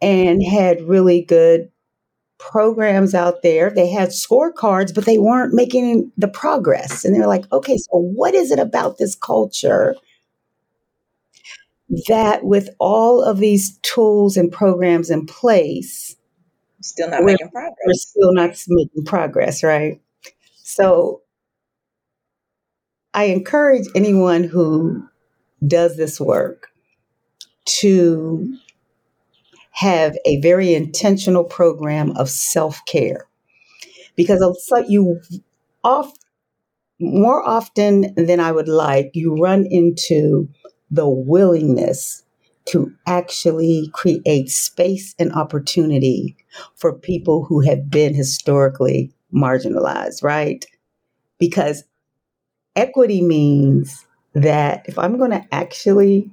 and 0.02 0.44
had 0.44 0.82
really 0.82 1.22
good 1.22 1.70
programs 2.38 3.14
out 3.14 3.44
there. 3.44 3.70
They 3.70 3.90
had 3.90 4.10
scorecards, 4.10 4.94
but 4.94 5.06
they 5.06 5.18
weren't 5.18 5.54
making 5.54 6.12
the 6.18 6.28
progress. 6.28 7.06
And 7.06 7.16
they're 7.16 7.28
like, 7.28 7.52
okay, 7.52 7.78
so 7.78 7.90
what 7.92 8.34
is 8.34 8.52
it 8.52 8.60
about 8.60 8.98
this 8.98 9.16
culture 9.16 9.96
that 12.08 12.44
with 12.44 12.70
all 12.80 13.22
of 13.22 13.38
these 13.38 13.78
tools 13.80 14.38
and 14.38 14.52
programs 14.52 15.10
in 15.10 15.26
place, 15.26 16.16
still 16.82 17.10
not 17.10 17.22
we're, 17.22 17.28
making 17.28 17.50
progress. 17.52 17.76
We're 17.86 17.94
still 17.94 18.34
not 18.34 18.58
making 18.68 19.06
progress, 19.06 19.64
right? 19.64 20.02
So 20.56 21.22
I 23.16 23.26
encourage 23.26 23.88
anyone 23.96 24.44
who 24.44 25.08
does 25.66 25.96
this 25.96 26.20
work 26.20 26.68
to 27.66 28.58
have 29.72 30.18
a 30.26 30.42
very 30.42 30.74
intentional 30.74 31.46
program 31.46 32.12
of 32.18 32.30
self-care 32.30 33.26
because 34.18 34.42
you 34.90 35.22
off 35.84 36.12
more 37.00 37.42
often 37.48 38.14
than 38.16 38.42
I 38.42 38.52
would 38.52 38.68
like 38.68 39.12
you 39.14 39.36
run 39.36 39.66
into 39.66 40.50
the 40.92 41.08
willingness 41.08 42.24
to 42.66 42.92
actually 43.08 43.90
create 43.94 44.50
space 44.50 45.16
and 45.20 45.32
opportunity 45.32 46.36
for 46.76 46.92
people 46.92 47.46
who 47.46 47.62
have 47.62 47.90
been 47.90 48.14
historically 48.14 49.14
marginalized, 49.34 50.22
right? 50.22 50.66
Because 51.38 51.84
equity 52.76 53.22
means 53.22 54.06
that 54.34 54.86
if 54.88 54.98
I'm 55.00 55.18
going 55.18 55.32
to 55.32 55.46
actually 55.52 56.32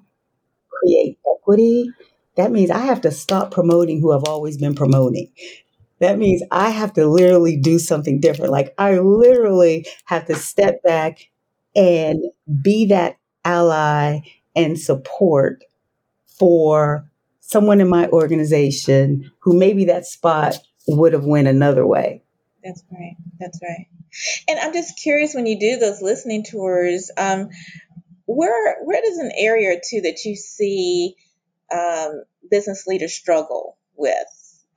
create 0.70 1.18
equity, 1.36 1.90
that 2.36 2.50
means 2.50 2.70
I 2.70 2.80
have 2.80 3.00
to 3.02 3.10
stop 3.10 3.50
promoting 3.50 4.00
who 4.00 4.12
I've 4.12 4.24
always 4.24 4.56
been 4.56 4.74
promoting. 4.74 5.30
That 6.00 6.18
means 6.18 6.42
I 6.50 6.70
have 6.70 6.92
to 6.94 7.06
literally 7.06 7.56
do 7.56 7.78
something 7.78 8.20
different. 8.20 8.50
Like 8.50 8.74
I 8.78 8.98
literally 8.98 9.86
have 10.06 10.26
to 10.26 10.34
step 10.34 10.82
back 10.82 11.28
and 11.76 12.24
be 12.60 12.86
that 12.86 13.16
ally 13.44 14.20
and 14.56 14.78
support 14.78 15.64
for 16.26 17.08
someone 17.40 17.80
in 17.80 17.88
my 17.88 18.08
organization 18.08 19.30
who 19.40 19.56
maybe 19.56 19.84
that 19.84 20.06
spot 20.06 20.56
would 20.88 21.12
have 21.12 21.24
went 21.24 21.48
another 21.48 21.86
way. 21.86 22.22
That's 22.64 22.82
right. 22.90 23.16
That's 23.38 23.60
right. 23.62 23.86
And 24.48 24.58
I'm 24.58 24.72
just 24.72 25.00
curious 25.00 25.34
when 25.34 25.46
you 25.46 25.58
do 25.58 25.78
those 25.78 26.02
listening 26.02 26.44
tours, 26.44 27.10
um, 27.16 27.48
where 28.26 28.82
where 28.84 29.00
does 29.00 29.18
an 29.18 29.32
area 29.36 29.76
or 29.76 29.80
two 29.82 30.02
that 30.02 30.24
you 30.24 30.36
see 30.36 31.16
um, 31.72 32.22
business 32.50 32.86
leaders 32.86 33.14
struggle 33.14 33.76
with? 33.96 34.16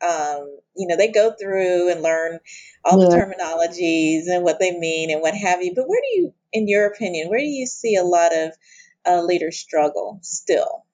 Um, 0.01 0.57
you 0.75 0.87
know, 0.87 0.97
they 0.97 1.11
go 1.11 1.33
through 1.39 1.91
and 1.91 2.01
learn 2.01 2.39
all 2.83 3.01
yeah. 3.01 3.09
the 3.09 3.15
terminologies 3.15 4.27
and 4.27 4.43
what 4.43 4.59
they 4.59 4.77
mean 4.77 5.09
and 5.09 5.21
what 5.21 5.35
have 5.35 5.61
you. 5.61 5.73
But 5.73 5.87
where 5.87 6.01
do 6.01 6.19
you, 6.19 6.33
in 6.51 6.67
your 6.67 6.85
opinion, 6.85 7.29
where 7.29 7.39
do 7.39 7.45
you 7.45 7.65
see 7.65 7.95
a 7.95 8.03
lot 8.03 8.35
of 8.35 8.51
uh, 9.07 9.21
leaders 9.21 9.57
struggle 9.57 10.19
still? 10.21 10.85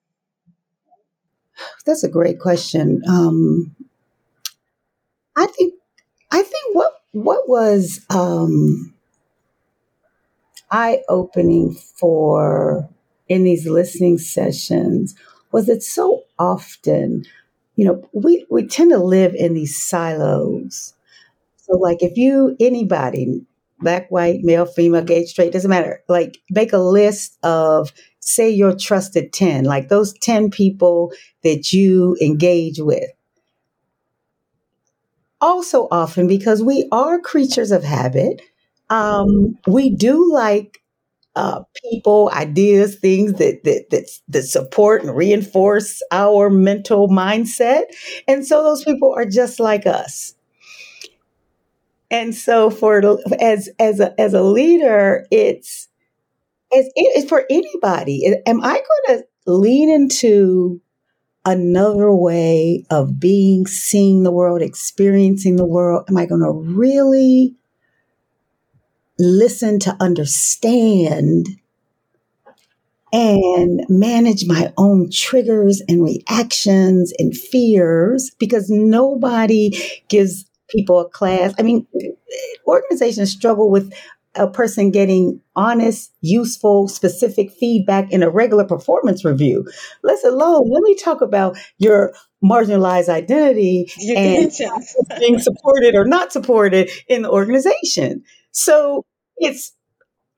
That's 1.84 2.04
a 2.04 2.08
great 2.08 2.38
question. 2.38 3.02
Um, 3.08 3.74
I 5.36 5.46
think 5.46 5.74
I 6.30 6.42
think 6.42 6.74
what 6.74 7.01
what 7.12 7.48
was 7.48 8.04
um, 8.10 8.92
eye 10.70 11.02
opening 11.08 11.74
for 11.74 12.88
in 13.28 13.44
these 13.44 13.66
listening 13.66 14.18
sessions 14.18 15.14
was 15.52 15.66
that 15.66 15.82
so 15.82 16.24
often, 16.38 17.24
you 17.76 17.84
know, 17.84 18.08
we 18.12 18.46
we 18.50 18.66
tend 18.66 18.90
to 18.90 18.98
live 18.98 19.34
in 19.34 19.54
these 19.54 19.80
silos. 19.80 20.94
So, 21.58 21.76
like, 21.78 22.02
if 22.02 22.16
you 22.16 22.56
anybody 22.60 23.42
black, 23.80 24.10
white, 24.10 24.42
male, 24.42 24.66
female, 24.66 25.04
gay, 25.04 25.24
straight, 25.26 25.52
doesn't 25.52 25.70
matter. 25.70 26.02
Like 26.08 26.38
make 26.50 26.72
a 26.72 26.78
list 26.78 27.38
of, 27.44 27.92
say, 28.20 28.50
your 28.50 28.76
trusted 28.76 29.32
10, 29.32 29.64
like 29.64 29.88
those 29.88 30.14
10 30.14 30.50
people 30.50 31.12
that 31.44 31.72
you 31.72 32.16
engage 32.22 32.80
with. 32.80 33.10
Also 35.42 35.88
often 35.90 36.26
because 36.26 36.62
we 36.62 36.88
are 36.92 37.20
creatures 37.20 37.72
of 37.72 37.84
habit. 37.84 38.40
Um, 38.88 39.58
we 39.66 39.90
do 39.90 40.32
like 40.32 40.82
uh, 41.34 41.62
people, 41.82 42.30
ideas, 42.34 42.96
things 42.96 43.34
that, 43.34 43.64
that 43.64 43.86
that 43.90 44.10
that 44.28 44.42
support 44.42 45.02
and 45.02 45.16
reinforce 45.16 46.02
our 46.10 46.50
mental 46.50 47.08
mindset, 47.08 47.84
and 48.28 48.46
so 48.46 48.62
those 48.62 48.84
people 48.84 49.12
are 49.14 49.26
just 49.26 49.58
like 49.58 49.86
us. 49.86 50.34
And 52.10 52.34
so, 52.34 52.68
for 52.68 53.18
as 53.40 53.70
as 53.78 54.00
a 54.00 54.18
as 54.20 54.34
a 54.34 54.42
leader, 54.42 55.26
it's 55.30 55.88
as 56.76 56.90
it's 56.94 57.28
for 57.28 57.46
anybody. 57.48 58.26
Am 58.46 58.60
I 58.62 58.82
going 59.06 59.18
to 59.18 59.24
lean 59.46 59.88
into 59.90 60.80
another 61.44 62.12
way 62.12 62.84
of 62.90 63.18
being, 63.18 63.66
seeing 63.66 64.22
the 64.22 64.30
world, 64.30 64.62
experiencing 64.62 65.56
the 65.56 65.66
world? 65.66 66.04
Am 66.08 66.16
I 66.16 66.26
going 66.26 66.42
to 66.42 66.52
really 66.52 67.54
listen 69.18 69.78
to 69.80 69.96
understand 70.00 71.46
and 73.12 73.84
manage 73.88 74.46
my 74.46 74.72
own 74.78 75.10
triggers 75.10 75.82
and 75.86 76.02
reactions 76.02 77.12
and 77.18 77.36
fears 77.36 78.30
because 78.38 78.70
nobody 78.70 79.70
gives 80.08 80.46
people 80.70 80.98
a 80.98 81.08
class. 81.08 81.54
I 81.58 81.62
mean, 81.62 81.86
organizations 82.66 83.30
struggle 83.30 83.70
with 83.70 83.92
a 84.34 84.48
person 84.48 84.90
getting 84.90 85.40
honest, 85.56 86.12
useful, 86.20 86.88
specific 86.88 87.50
feedback 87.52 88.10
in 88.10 88.22
a 88.22 88.30
regular 88.30 88.64
performance 88.64 89.24
review. 89.24 89.68
Let's 90.02 90.24
alone, 90.24 90.70
let 90.70 90.82
me 90.82 90.94
talk 90.94 91.20
about 91.20 91.58
your 91.78 92.14
marginalized 92.42 93.08
identity 93.08 93.90
Your 93.98 94.18
and 94.18 94.52
being 95.18 95.38
supported 95.38 95.94
or 95.94 96.04
not 96.04 96.32
supported 96.32 96.90
in 97.08 97.22
the 97.22 97.30
organization. 97.30 98.24
So 98.50 99.04
it's 99.36 99.72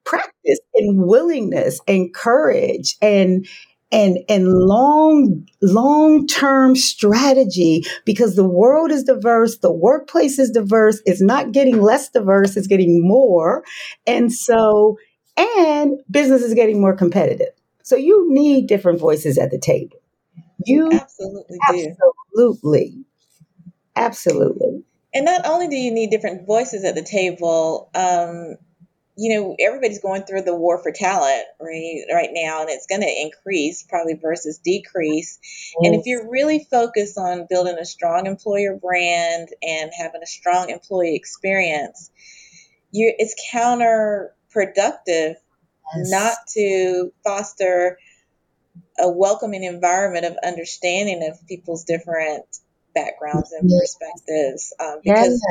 practice 0.05 0.61
and 0.75 1.07
willingness 1.07 1.81
and 1.89 2.13
courage 2.13 2.97
and 3.01 3.47
and 3.95 4.19
and 4.29 4.49
long 4.49 5.47
long 5.63 6.27
term 6.27 6.75
strategy 6.75 7.85
because 8.05 8.35
the 8.35 8.49
world 8.49 8.91
is 8.91 9.05
diverse 9.05 9.59
the 9.59 9.73
workplace 9.73 10.39
is 10.39 10.51
diverse 10.51 11.01
it's 11.07 11.23
not 11.23 11.53
getting 11.53 11.81
less 11.81 12.09
diverse 12.11 12.57
it's 12.57 12.67
getting 12.67 13.07
more 13.07 13.63
and 14.07 14.33
so 14.33 14.97
and 15.37 16.01
business 16.11 16.43
is 16.43 16.55
getting 16.55 16.81
more 16.81 16.95
competitive. 16.95 17.53
So 17.83 17.97
you 17.97 18.33
need 18.33 18.67
different 18.67 19.01
voices 19.01 19.39
at 19.39 19.51
the 19.51 19.59
table. 19.59 19.99
You 20.65 20.89
Absolutely 20.93 21.59
do. 21.71 21.95
absolutely 22.01 23.05
absolutely. 23.97 24.85
And 25.13 25.25
not 25.27 25.47
only 25.47 25.69
do 25.69 25.77
you 25.77 25.93
need 25.93 26.11
different 26.11 26.47
voices 26.47 26.85
at 26.85 26.95
the 26.95 27.03
table, 27.03 27.91
um, 27.95 28.57
you 29.17 29.35
know, 29.35 29.57
everybody's 29.61 30.01
going 30.01 30.25
through 30.25 30.43
the 30.43 30.55
war 30.55 30.83
for 30.83 30.91
talent 30.91 31.45
right 31.61 32.03
right 32.13 32.31
now, 32.33 32.63
and 32.63 32.71
it's 32.71 32.87
going 32.87 33.03
to 33.03 33.21
increase 33.23 33.85
probably 33.85 34.15
versus 34.15 34.59
decrease. 34.59 35.39
And 35.81 35.95
if 35.95 36.07
you're 36.07 36.29
really 36.29 36.67
focused 36.71 37.17
on 37.17 37.47
building 37.49 37.77
a 37.79 37.85
strong 37.85 38.27
employer 38.27 38.77
brand 38.77 39.49
and 39.63 39.93
having 39.97 40.23
a 40.23 40.27
strong 40.27 40.71
employee 40.71 41.15
experience, 41.15 42.11
you 42.91 43.15
it's 43.17 43.35
counterproductive 43.53 45.37
Yes. 45.97 46.11
not 46.11 46.37
to 46.55 47.13
foster 47.23 47.99
a 48.99 49.09
welcoming 49.09 49.63
environment 49.63 50.25
of 50.25 50.37
understanding 50.45 51.29
of 51.29 51.47
people's 51.47 51.85
different 51.85 52.45
backgrounds 52.95 53.53
and 53.53 53.71
Yes. 53.71 53.97
perspectives 53.97 54.73
um, 54.81 55.01
Yes. 55.05 55.27
because 55.27 55.47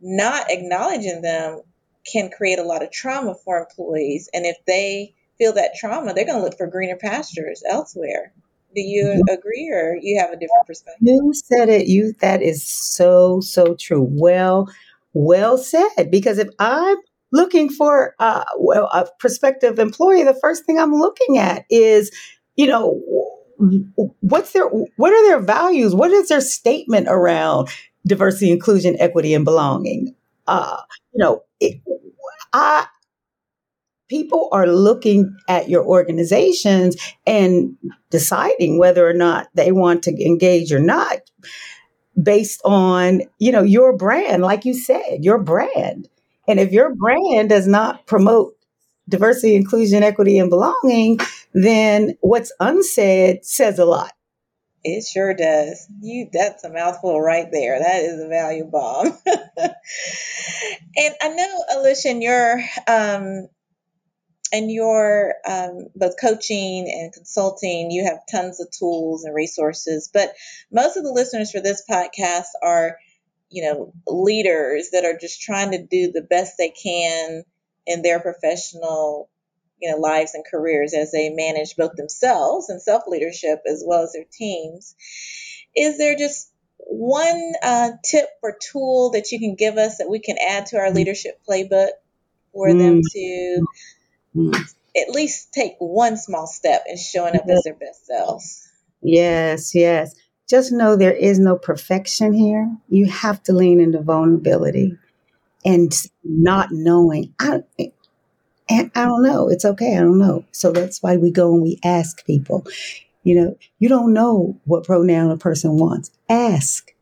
not 0.00 0.50
acknowledging 0.50 1.22
them 1.22 1.62
can 2.10 2.30
create 2.30 2.58
a 2.58 2.64
lot 2.64 2.82
of 2.82 2.90
trauma 2.90 3.34
for 3.44 3.58
employees 3.58 4.28
and 4.32 4.46
if 4.46 4.56
they 4.66 5.14
feel 5.38 5.52
that 5.52 5.74
trauma 5.78 6.14
they're 6.14 6.24
going 6.24 6.38
to 6.38 6.44
look 6.44 6.56
for 6.56 6.66
greener 6.66 6.96
pastures 6.96 7.62
elsewhere 7.68 8.32
do 8.76 8.82
you 8.82 9.22
agree 9.30 9.70
or 9.72 9.96
you 10.00 10.20
have 10.20 10.30
a 10.30 10.36
different 10.36 10.66
perspective 10.66 11.00
You 11.00 11.32
said 11.32 11.68
it. 11.70 11.88
You 11.88 12.12
that 12.20 12.42
is 12.42 12.62
so 12.62 13.40
so 13.40 13.74
true. 13.74 14.06
Well, 14.08 14.70
well 15.14 15.56
said. 15.56 16.10
Because 16.10 16.38
if 16.38 16.48
I'm 16.58 16.96
looking 17.32 17.70
for 17.70 18.14
uh, 18.20 18.44
well, 18.58 18.88
a 18.92 19.08
prospective 19.18 19.78
employee, 19.78 20.24
the 20.24 20.38
first 20.40 20.66
thing 20.66 20.78
I'm 20.78 20.92
looking 20.92 21.38
at 21.38 21.64
is, 21.70 22.14
you 22.56 22.66
know, 22.66 23.00
what's 24.20 24.52
their 24.52 24.66
what 24.66 25.12
are 25.12 25.26
their 25.26 25.40
values? 25.40 25.94
What 25.94 26.10
is 26.10 26.28
their 26.28 26.42
statement 26.42 27.08
around 27.08 27.68
diversity, 28.06 28.52
inclusion, 28.52 28.96
equity, 29.00 29.32
and 29.32 29.44
belonging? 29.44 30.14
Uh, 30.46 30.78
you 31.12 31.22
know, 31.24 31.42
it, 31.60 31.80
I 32.52 32.86
people 34.08 34.48
are 34.52 34.66
looking 34.66 35.36
at 35.48 35.68
your 35.68 35.84
organizations 35.84 36.96
and 37.26 37.76
deciding 38.10 38.78
whether 38.78 39.08
or 39.08 39.12
not 39.12 39.48
they 39.54 39.72
want 39.72 40.02
to 40.04 40.24
engage 40.24 40.72
or 40.72 40.78
not 40.78 41.18
based 42.22 42.60
on 42.64 43.20
you 43.38 43.52
know 43.52 43.62
your 43.62 43.96
brand 43.96 44.42
like 44.42 44.64
you 44.64 44.74
said 44.74 45.18
your 45.24 45.38
brand. 45.38 46.08
And 46.48 46.60
if 46.60 46.70
your 46.72 46.94
brand 46.94 47.48
does 47.48 47.66
not 47.66 48.06
promote 48.06 48.54
diversity 49.08 49.54
inclusion 49.56 50.02
equity 50.02 50.38
and 50.38 50.50
belonging 50.50 51.18
then 51.54 52.16
what's 52.20 52.52
unsaid 52.60 53.44
says 53.44 53.78
a 53.78 53.84
lot 53.84 54.12
it 54.86 55.04
sure 55.06 55.34
does 55.34 55.86
you 56.00 56.28
that's 56.32 56.64
a 56.64 56.70
mouthful 56.72 57.20
right 57.20 57.48
there 57.52 57.78
that 57.78 58.02
is 58.04 58.20
a 58.20 58.28
value 58.28 58.64
bomb 58.64 59.06
and 60.96 61.14
i 61.22 61.28
know 61.28 61.64
alicia 61.76 62.08
in 62.10 62.22
your 62.22 62.60
um 62.88 63.48
in 64.52 64.70
your 64.70 65.34
um, 65.48 65.86
both 65.94 66.14
coaching 66.20 66.88
and 66.90 67.12
consulting, 67.12 67.90
you 67.90 68.04
have 68.04 68.20
tons 68.30 68.60
of 68.60 68.70
tools 68.70 69.24
and 69.24 69.34
resources. 69.34 70.10
But 70.12 70.34
most 70.70 70.96
of 70.96 71.04
the 71.04 71.12
listeners 71.12 71.50
for 71.50 71.60
this 71.60 71.82
podcast 71.88 72.46
are, 72.62 72.98
you 73.50 73.62
know, 73.62 73.92
leaders 74.06 74.90
that 74.92 75.04
are 75.04 75.18
just 75.18 75.40
trying 75.42 75.72
to 75.72 75.84
do 75.84 76.12
the 76.12 76.22
best 76.22 76.54
they 76.58 76.70
can 76.70 77.42
in 77.86 78.02
their 78.02 78.20
professional, 78.20 79.28
you 79.80 79.90
know, 79.90 79.98
lives 79.98 80.34
and 80.34 80.44
careers 80.44 80.94
as 80.94 81.12
they 81.12 81.30
manage 81.30 81.76
both 81.76 81.94
themselves 81.96 82.68
and 82.68 82.80
self 82.80 83.04
leadership 83.06 83.62
as 83.70 83.82
well 83.86 84.02
as 84.02 84.12
their 84.12 84.24
teams. 84.30 84.94
Is 85.74 85.98
there 85.98 86.16
just 86.16 86.50
one 86.78 87.52
uh, 87.62 87.90
tip 88.04 88.26
or 88.42 88.56
tool 88.72 89.10
that 89.10 89.32
you 89.32 89.38
can 89.38 89.54
give 89.54 89.76
us 89.76 89.98
that 89.98 90.08
we 90.08 90.20
can 90.20 90.36
add 90.38 90.66
to 90.66 90.78
our 90.78 90.90
leadership 90.90 91.40
playbook 91.48 91.90
for 92.52 92.72
them 92.72 93.00
to 93.12 93.66
at 94.34 95.10
least 95.10 95.52
take 95.52 95.74
one 95.78 96.16
small 96.16 96.46
step 96.46 96.84
in 96.88 96.96
showing 96.96 97.36
up 97.36 97.44
as 97.48 97.64
their 97.64 97.74
best 97.74 98.06
selves. 98.06 98.68
yes 99.02 99.74
yes. 99.74 100.14
Just 100.48 100.70
know 100.70 100.94
there 100.94 101.12
is 101.12 101.40
no 101.40 101.56
perfection 101.56 102.32
here. 102.32 102.70
You 102.88 103.06
have 103.06 103.42
to 103.44 103.52
lean 103.52 103.80
into 103.80 104.00
vulnerability 104.00 104.96
and 105.66 105.92
not 106.22 106.68
knowing 106.70 107.34
i 107.40 107.62
and 108.68 108.90
I 108.94 109.04
don't 109.04 109.22
know. 109.22 109.48
It's 109.48 109.64
okay. 109.64 109.96
I 109.96 110.00
don't 110.00 110.18
know. 110.18 110.44
So 110.52 110.72
that's 110.72 111.02
why 111.02 111.16
we 111.16 111.30
go 111.30 111.52
and 111.52 111.62
we 111.62 111.78
ask 111.84 112.24
people. 112.26 112.66
You 113.22 113.34
know, 113.40 113.58
you 113.78 113.88
don't 113.88 114.12
know 114.12 114.56
what 114.64 114.84
pronoun 114.84 115.30
a 115.30 115.36
person 115.36 115.78
wants. 115.78 116.10
Ask. 116.28 116.92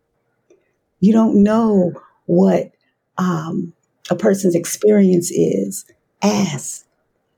You 1.01 1.13
don't 1.13 1.43
know 1.43 1.93
what 2.27 2.73
um, 3.19 3.73
a 4.11 4.17
person's 4.17 4.55
experience 4.55 5.31
is. 5.31 5.85
Ask. 6.23 6.87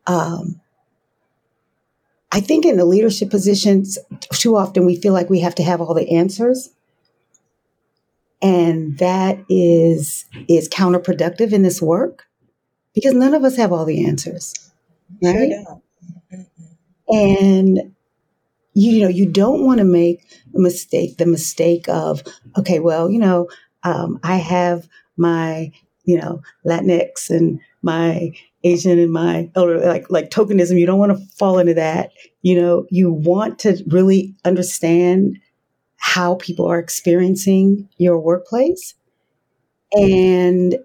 Um, 0.06 0.60
I 2.32 2.40
think 2.40 2.64
in 2.64 2.76
the 2.76 2.84
leadership 2.84 3.30
positions, 3.30 3.98
too 4.32 4.56
often 4.56 4.86
we 4.86 4.96
feel 4.96 5.12
like 5.12 5.30
we 5.30 5.40
have 5.40 5.54
to 5.56 5.62
have 5.62 5.80
all 5.80 5.94
the 5.94 6.10
answers. 6.10 6.70
And 8.42 8.98
that 8.98 9.38
is 9.48 10.26
is 10.46 10.68
counterproductive 10.68 11.52
in 11.52 11.62
this 11.62 11.80
work 11.80 12.26
because 12.96 13.14
none 13.14 13.34
of 13.34 13.44
us 13.44 13.56
have 13.56 13.72
all 13.72 13.84
the 13.84 14.04
answers. 14.04 14.72
Right? 15.22 15.50
don't. 15.50 15.82
And 17.08 17.94
you 18.76 19.00
know, 19.00 19.08
you 19.08 19.24
don't 19.24 19.64
want 19.64 19.78
to 19.78 19.84
make 19.84 20.26
a 20.54 20.58
mistake, 20.58 21.16
the 21.16 21.24
mistake 21.24 21.88
of, 21.88 22.22
okay, 22.58 22.78
well, 22.78 23.10
you 23.10 23.18
know, 23.18 23.48
um, 23.84 24.20
I 24.22 24.36
have 24.36 24.86
my, 25.16 25.72
you 26.04 26.20
know, 26.20 26.42
Latinx 26.66 27.30
and 27.30 27.58
my 27.80 28.32
Asian 28.64 28.98
and 28.98 29.10
my 29.12 29.50
or 29.56 29.78
like 29.78 30.10
like 30.10 30.28
tokenism. 30.28 30.78
You 30.78 30.84
don't 30.84 30.98
want 30.98 31.16
to 31.16 31.24
fall 31.36 31.58
into 31.58 31.72
that. 31.74 32.10
You 32.42 32.60
know, 32.60 32.86
you 32.90 33.10
want 33.10 33.58
to 33.60 33.82
really 33.86 34.34
understand 34.44 35.38
how 35.96 36.34
people 36.34 36.66
are 36.66 36.78
experiencing 36.78 37.88
your 37.96 38.18
workplace. 38.18 38.94
And 39.92 40.76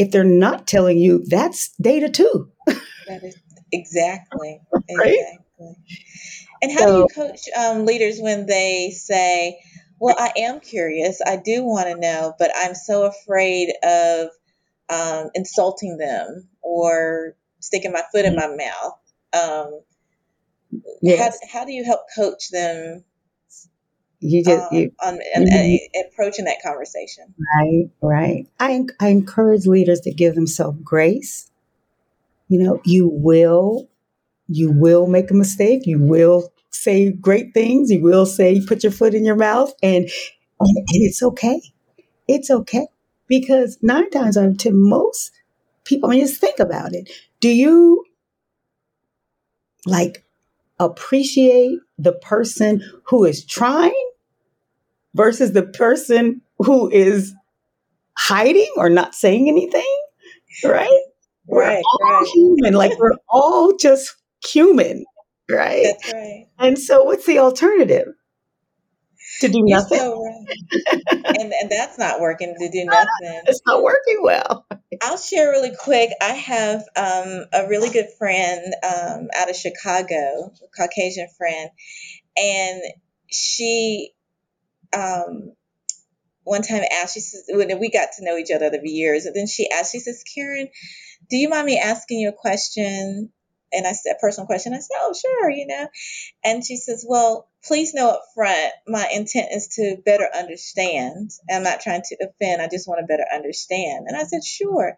if 0.00 0.10
they're 0.10 0.24
not 0.24 0.66
telling 0.66 0.96
you, 0.96 1.22
that's 1.26 1.76
data 1.76 2.08
too. 2.08 2.50
That 3.06 3.22
is 3.22 3.36
exactly, 3.70 4.62
Right? 4.98 5.12
exactly. 5.12 5.76
And 6.62 6.72
how 6.72 6.86
do 6.86 6.92
you 6.92 7.06
coach 7.14 7.40
um, 7.54 7.84
leaders 7.84 8.18
when 8.18 8.46
they 8.46 8.92
say, 8.96 9.60
Well, 9.98 10.16
I 10.18 10.32
am 10.38 10.60
curious. 10.60 11.20
I 11.24 11.36
do 11.36 11.64
want 11.64 11.88
to 11.88 11.96
know, 12.00 12.32
but 12.38 12.50
I'm 12.56 12.74
so 12.74 13.04
afraid 13.04 13.74
of 13.84 14.30
um, 14.88 15.28
insulting 15.34 15.98
them 15.98 16.48
or 16.62 17.36
sticking 17.60 17.92
my 17.92 18.02
foot 18.10 18.24
in 18.24 18.34
my 18.34 18.48
mouth. 18.48 18.98
Um, 19.34 19.80
Yes. 21.02 21.38
how, 21.42 21.60
how 21.60 21.64
do 21.66 21.72
you 21.72 21.84
help 21.84 22.00
coach 22.16 22.48
them 22.50 23.04
You 24.20 24.44
just 24.44 24.70
um, 24.70 24.78
you 24.78 24.92
on 25.02 25.18
and, 25.34 25.48
Mhm. 25.48 25.78
approaching 26.06 26.44
that 26.44 26.62
conversation? 26.62 27.34
right, 27.56 27.90
right. 28.02 28.46
I 28.60 28.84
I 29.00 29.08
encourage 29.08 29.66
leaders 29.66 30.00
to 30.00 30.12
give 30.12 30.34
themselves 30.34 30.78
grace. 30.84 31.50
You 32.48 32.62
know, 32.62 32.80
you 32.84 33.08
will 33.08 33.88
you 34.48 34.70
will 34.72 35.06
make 35.06 35.30
a 35.30 35.34
mistake. 35.34 35.86
You 35.86 35.98
will 35.98 36.52
say 36.70 37.10
great 37.12 37.54
things. 37.54 37.90
You 37.90 38.02
will 38.02 38.26
say 38.26 38.60
put 38.66 38.82
your 38.82 38.92
foot 38.92 39.14
in 39.14 39.24
your 39.24 39.36
mouth, 39.36 39.72
and 39.82 40.04
and, 40.60 40.76
and 40.76 40.86
it's 40.88 41.22
okay. 41.22 41.62
It's 42.28 42.50
okay 42.50 42.88
because 43.26 43.78
nine 43.82 44.10
times 44.10 44.36
out 44.36 44.46
of 44.46 44.58
ten, 44.58 44.76
most 44.76 45.30
people. 45.84 46.10
I 46.10 46.12
mean, 46.16 46.20
just 46.26 46.40
think 46.40 46.58
about 46.58 46.94
it. 46.94 47.10
Do 47.40 47.48
you 47.48 48.04
like 49.86 50.24
appreciate 50.78 51.78
the 51.98 52.12
person 52.12 52.82
who 53.04 53.24
is 53.24 53.44
trying 53.44 54.09
versus 55.14 55.52
the 55.52 55.62
person 55.62 56.42
who 56.58 56.90
is 56.90 57.34
hiding 58.16 58.70
or 58.76 58.90
not 58.90 59.14
saying 59.14 59.48
anything? 59.48 59.86
Right? 60.64 61.00
We're 61.46 61.62
Right, 61.62 61.82
all 61.84 62.20
right. 62.20 62.26
human. 62.28 62.74
Like 62.74 62.98
we're 62.98 63.16
all 63.28 63.76
just 63.76 64.14
human, 64.46 65.04
right? 65.50 65.84
That's 65.84 66.12
right. 66.12 66.46
And 66.58 66.78
so, 66.78 67.04
what's 67.04 67.26
the 67.26 67.38
alternative? 67.38 68.08
To 69.40 69.48
do 69.48 69.62
You're 69.66 69.78
nothing? 69.78 69.98
so 69.98 70.22
right. 70.22 71.04
and 71.24 71.52
and 71.52 71.70
that's 71.70 71.98
not 71.98 72.20
working 72.20 72.54
to 72.58 72.70
do 72.70 72.84
nothing. 72.84 73.42
It's 73.46 73.62
not 73.66 73.82
working 73.82 74.18
well. 74.22 74.66
I'll 75.02 75.16
share 75.16 75.50
really 75.50 75.74
quick. 75.74 76.10
I 76.20 76.32
have 76.32 76.80
um, 76.96 77.46
a 77.52 77.66
really 77.68 77.88
good 77.90 78.08
friend 78.18 78.74
um, 78.84 79.28
out 79.34 79.48
of 79.48 79.56
Chicago, 79.56 80.52
a 80.62 80.68
Caucasian 80.76 81.28
friend, 81.38 81.70
and 82.36 82.82
she 83.30 84.12
um, 84.92 85.52
one 86.44 86.62
time 86.62 86.82
asked, 87.02 87.14
she 87.14 87.20
says, 87.20 87.44
when 87.48 87.78
we 87.80 87.90
got 87.90 88.10
to 88.16 88.24
know 88.24 88.36
each 88.36 88.50
other 88.54 88.66
over 88.66 88.78
the 88.82 88.90
years, 88.90 89.26
and 89.26 89.36
then 89.36 89.46
she 89.46 89.70
asked, 89.70 89.92
she 89.92 90.00
says, 90.00 90.24
Karen, 90.34 90.68
do 91.28 91.36
you 91.36 91.48
mind 91.48 91.66
me 91.66 91.78
asking 91.78 92.20
you 92.20 92.30
a 92.30 92.32
question? 92.32 93.30
And 93.72 93.86
I 93.86 93.92
said, 93.92 94.16
personal 94.20 94.46
question. 94.46 94.74
I 94.74 94.78
said, 94.78 94.96
oh, 94.98 95.14
sure, 95.14 95.50
you 95.50 95.66
know. 95.66 95.86
And 96.44 96.64
she 96.64 96.76
says, 96.76 97.04
well, 97.08 97.48
please 97.64 97.94
know 97.94 98.10
up 98.10 98.22
front, 98.34 98.72
my 98.88 99.08
intent 99.12 99.48
is 99.52 99.68
to 99.76 99.98
better 100.04 100.28
understand. 100.36 101.30
I'm 101.50 101.62
not 101.62 101.80
trying 101.80 102.02
to 102.06 102.16
offend. 102.22 102.62
I 102.62 102.68
just 102.68 102.88
want 102.88 103.00
to 103.00 103.06
better 103.06 103.26
understand. 103.32 104.06
And 104.08 104.16
I 104.16 104.24
said, 104.24 104.44
sure. 104.44 104.96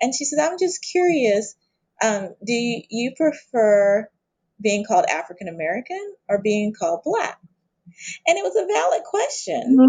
And 0.00 0.14
she 0.14 0.24
says, 0.24 0.38
I'm 0.40 0.58
just 0.58 0.86
curious. 0.90 1.56
Um, 2.02 2.34
do 2.44 2.52
you 2.52 3.14
prefer 3.16 4.08
being 4.60 4.84
called 4.86 5.06
African 5.06 5.48
American 5.48 6.14
or 6.28 6.42
being 6.42 6.74
called 6.78 7.02
Black? 7.04 7.38
And 8.26 8.38
it 8.38 8.42
was 8.44 8.56
a 8.56 8.66
valid 8.72 9.02
question. 9.04 9.82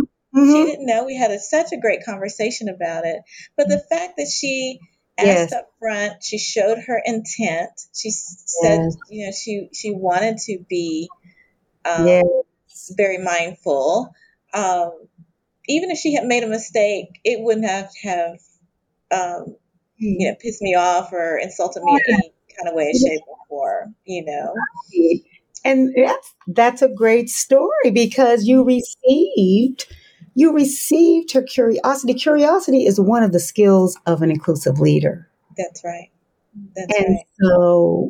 She 0.44 0.64
Mhm. 0.64 0.66
didn't 0.66 0.86
know. 0.88 1.06
We 1.06 1.16
had 1.18 1.32
a, 1.32 1.40
such 1.40 1.72
a 1.74 1.78
great 1.80 2.06
conversation 2.06 2.70
about 2.70 3.06
it. 3.06 3.22
But 3.58 3.70
the 3.70 3.84
fact 3.90 4.16
that 4.18 4.28
she 4.28 4.80
asked 5.18 5.52
Yes. 5.52 5.54
up 5.54 5.70
front, 5.80 6.24
she 6.24 6.38
showed 6.40 6.80
her 6.80 7.02
intent. 7.06 7.72
She 7.96 8.12
said, 8.12 8.82
Yes. 8.86 8.98
you 9.10 9.26
know, 9.28 9.32
she 9.32 9.70
she 9.74 9.92
wanted 9.94 10.38
to 10.40 10.60
be 10.70 11.12
um, 11.86 12.06
Yes. 12.06 12.92
very 12.98 13.18
mindful. 13.20 14.14
Um, 14.54 14.92
even 15.68 15.92
if 15.92 16.00
she 16.00 16.14
had 16.16 16.26
made 16.26 16.44
a 16.44 16.48
mistake, 16.48 17.20
it 17.24 17.40
wouldn't 17.42 17.68
have 17.68 17.92
have 18.04 18.40
um, 19.12 19.58
you 19.98 20.30
know 20.30 20.36
pissed 20.40 20.62
me 20.62 20.76
off 20.76 21.14
or 21.14 21.38
insulted 21.38 21.84
me 21.84 21.96
in 21.98 22.04
any 22.16 22.34
kind 22.58 22.70
of 22.70 22.76
way, 22.76 22.94
shape, 22.94 23.24
or 23.28 23.38
form. 23.50 23.96
You 24.06 24.26
know. 24.26 24.68
And 25.66 25.94
that's 25.96 26.34
that's 26.48 26.82
a 26.82 26.90
great 26.90 27.30
story 27.30 27.92
because 27.92 28.46
you 28.46 28.64
mm-hmm. 28.64 28.80
received 28.80 29.86
you 30.36 30.54
received 30.54 31.32
her 31.34 31.44
curiosity. 31.44 32.14
Curiosity 32.16 32.86
is 32.86 33.00
one 33.00 33.24
of 33.24 33.32
the 33.32 33.40
skills 33.40 33.98
of 34.06 34.22
an 34.22 34.32
inclusive 34.32 34.80
leader. 34.80 35.30
That's 35.58 35.84
right. 35.84 36.10
That's 36.76 36.98
And 36.98 37.16
right. 37.16 37.26
so 37.42 38.10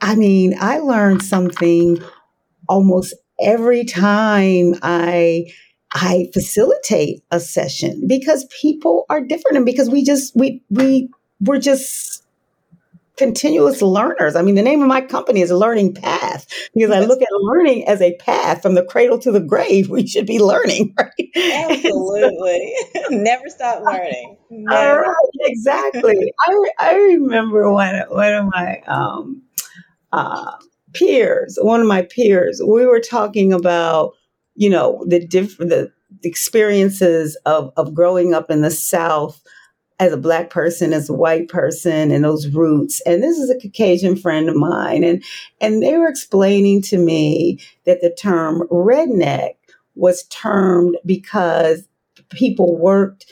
I 0.00 0.14
mean, 0.14 0.54
I 0.58 0.78
learned 0.78 1.22
something 1.22 2.02
almost 2.68 3.14
every 3.40 3.84
time 3.84 4.74
I 4.82 5.46
I 5.92 6.28
facilitate 6.32 7.22
a 7.30 7.40
session 7.40 8.04
because 8.06 8.46
people 8.60 9.06
are 9.10 9.20
different 9.20 9.56
and 9.56 9.66
because 9.66 9.90
we 9.90 10.04
just 10.04 10.34
we 10.36 10.62
we 10.70 11.08
we're 11.40 11.58
just 11.58 12.24
continuous 13.20 13.82
learners. 13.82 14.34
I 14.34 14.40
mean, 14.40 14.54
the 14.54 14.62
name 14.62 14.80
of 14.80 14.88
my 14.88 15.02
company 15.02 15.42
is 15.42 15.50
Learning 15.50 15.92
Path 15.92 16.46
because 16.74 16.90
I 16.90 17.00
look 17.00 17.20
at 17.20 17.28
learning 17.32 17.86
as 17.86 18.00
a 18.00 18.16
path 18.16 18.62
from 18.62 18.74
the 18.74 18.82
cradle 18.82 19.18
to 19.18 19.30
the 19.30 19.40
grave. 19.40 19.90
We 19.90 20.06
should 20.06 20.26
be 20.26 20.38
learning, 20.38 20.94
right? 20.98 21.12
And 21.34 21.80
so- 21.82 22.16
Absolutely. 22.16 22.74
Never 23.10 23.50
stop 23.50 23.84
learning. 23.84 24.38
Never. 24.48 25.02
right, 25.02 25.16
exactly. 25.40 26.32
I 26.40 26.70
I 26.78 26.94
remember 26.94 27.70
one 27.70 27.94
one 28.08 28.32
of 28.32 28.46
my 28.46 28.80
um, 28.86 29.42
uh, 30.12 30.52
peers, 30.94 31.58
one 31.60 31.82
of 31.82 31.86
my 31.86 32.02
peers, 32.02 32.62
we 32.66 32.86
were 32.86 33.00
talking 33.00 33.52
about 33.52 34.14
you 34.54 34.70
know 34.70 35.04
the 35.06 35.24
different 35.24 35.68
the 35.70 35.92
experiences 36.24 37.36
of 37.44 37.70
of 37.76 37.92
growing 37.92 38.32
up 38.32 38.50
in 38.50 38.62
the 38.62 38.70
South 38.70 39.42
as 40.00 40.12
a 40.12 40.16
black 40.16 40.50
person, 40.50 40.92
as 40.92 41.08
a 41.08 41.14
white 41.14 41.48
person, 41.48 42.10
and 42.10 42.24
those 42.24 42.48
roots. 42.48 43.00
And 43.02 43.22
this 43.22 43.38
is 43.38 43.50
a 43.50 43.60
Caucasian 43.60 44.16
friend 44.16 44.48
of 44.48 44.56
mine, 44.56 45.04
and 45.04 45.22
and 45.60 45.82
they 45.82 45.96
were 45.96 46.08
explaining 46.08 46.82
to 46.82 46.98
me 46.98 47.60
that 47.84 48.00
the 48.00 48.10
term 48.10 48.66
redneck 48.68 49.54
was 49.94 50.24
termed 50.24 50.96
because 51.06 51.86
people 52.30 52.76
worked 52.76 53.26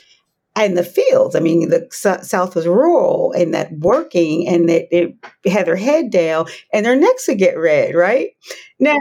in 0.57 0.75
the 0.75 0.83
fields. 0.83 1.35
I 1.35 1.39
mean, 1.39 1.69
the 1.69 1.87
South 1.91 2.55
was 2.55 2.67
rural 2.67 3.31
and 3.31 3.53
that 3.53 3.71
working 3.79 4.47
and 4.47 4.67
they, 4.67 4.87
they 5.43 5.49
had 5.49 5.65
their 5.65 5.75
head 5.75 6.11
down 6.11 6.47
and 6.73 6.85
their 6.85 6.95
necks 6.97 7.27
would 7.27 7.37
get 7.37 7.57
red, 7.57 7.95
right? 7.95 8.31
Now, 8.77 8.97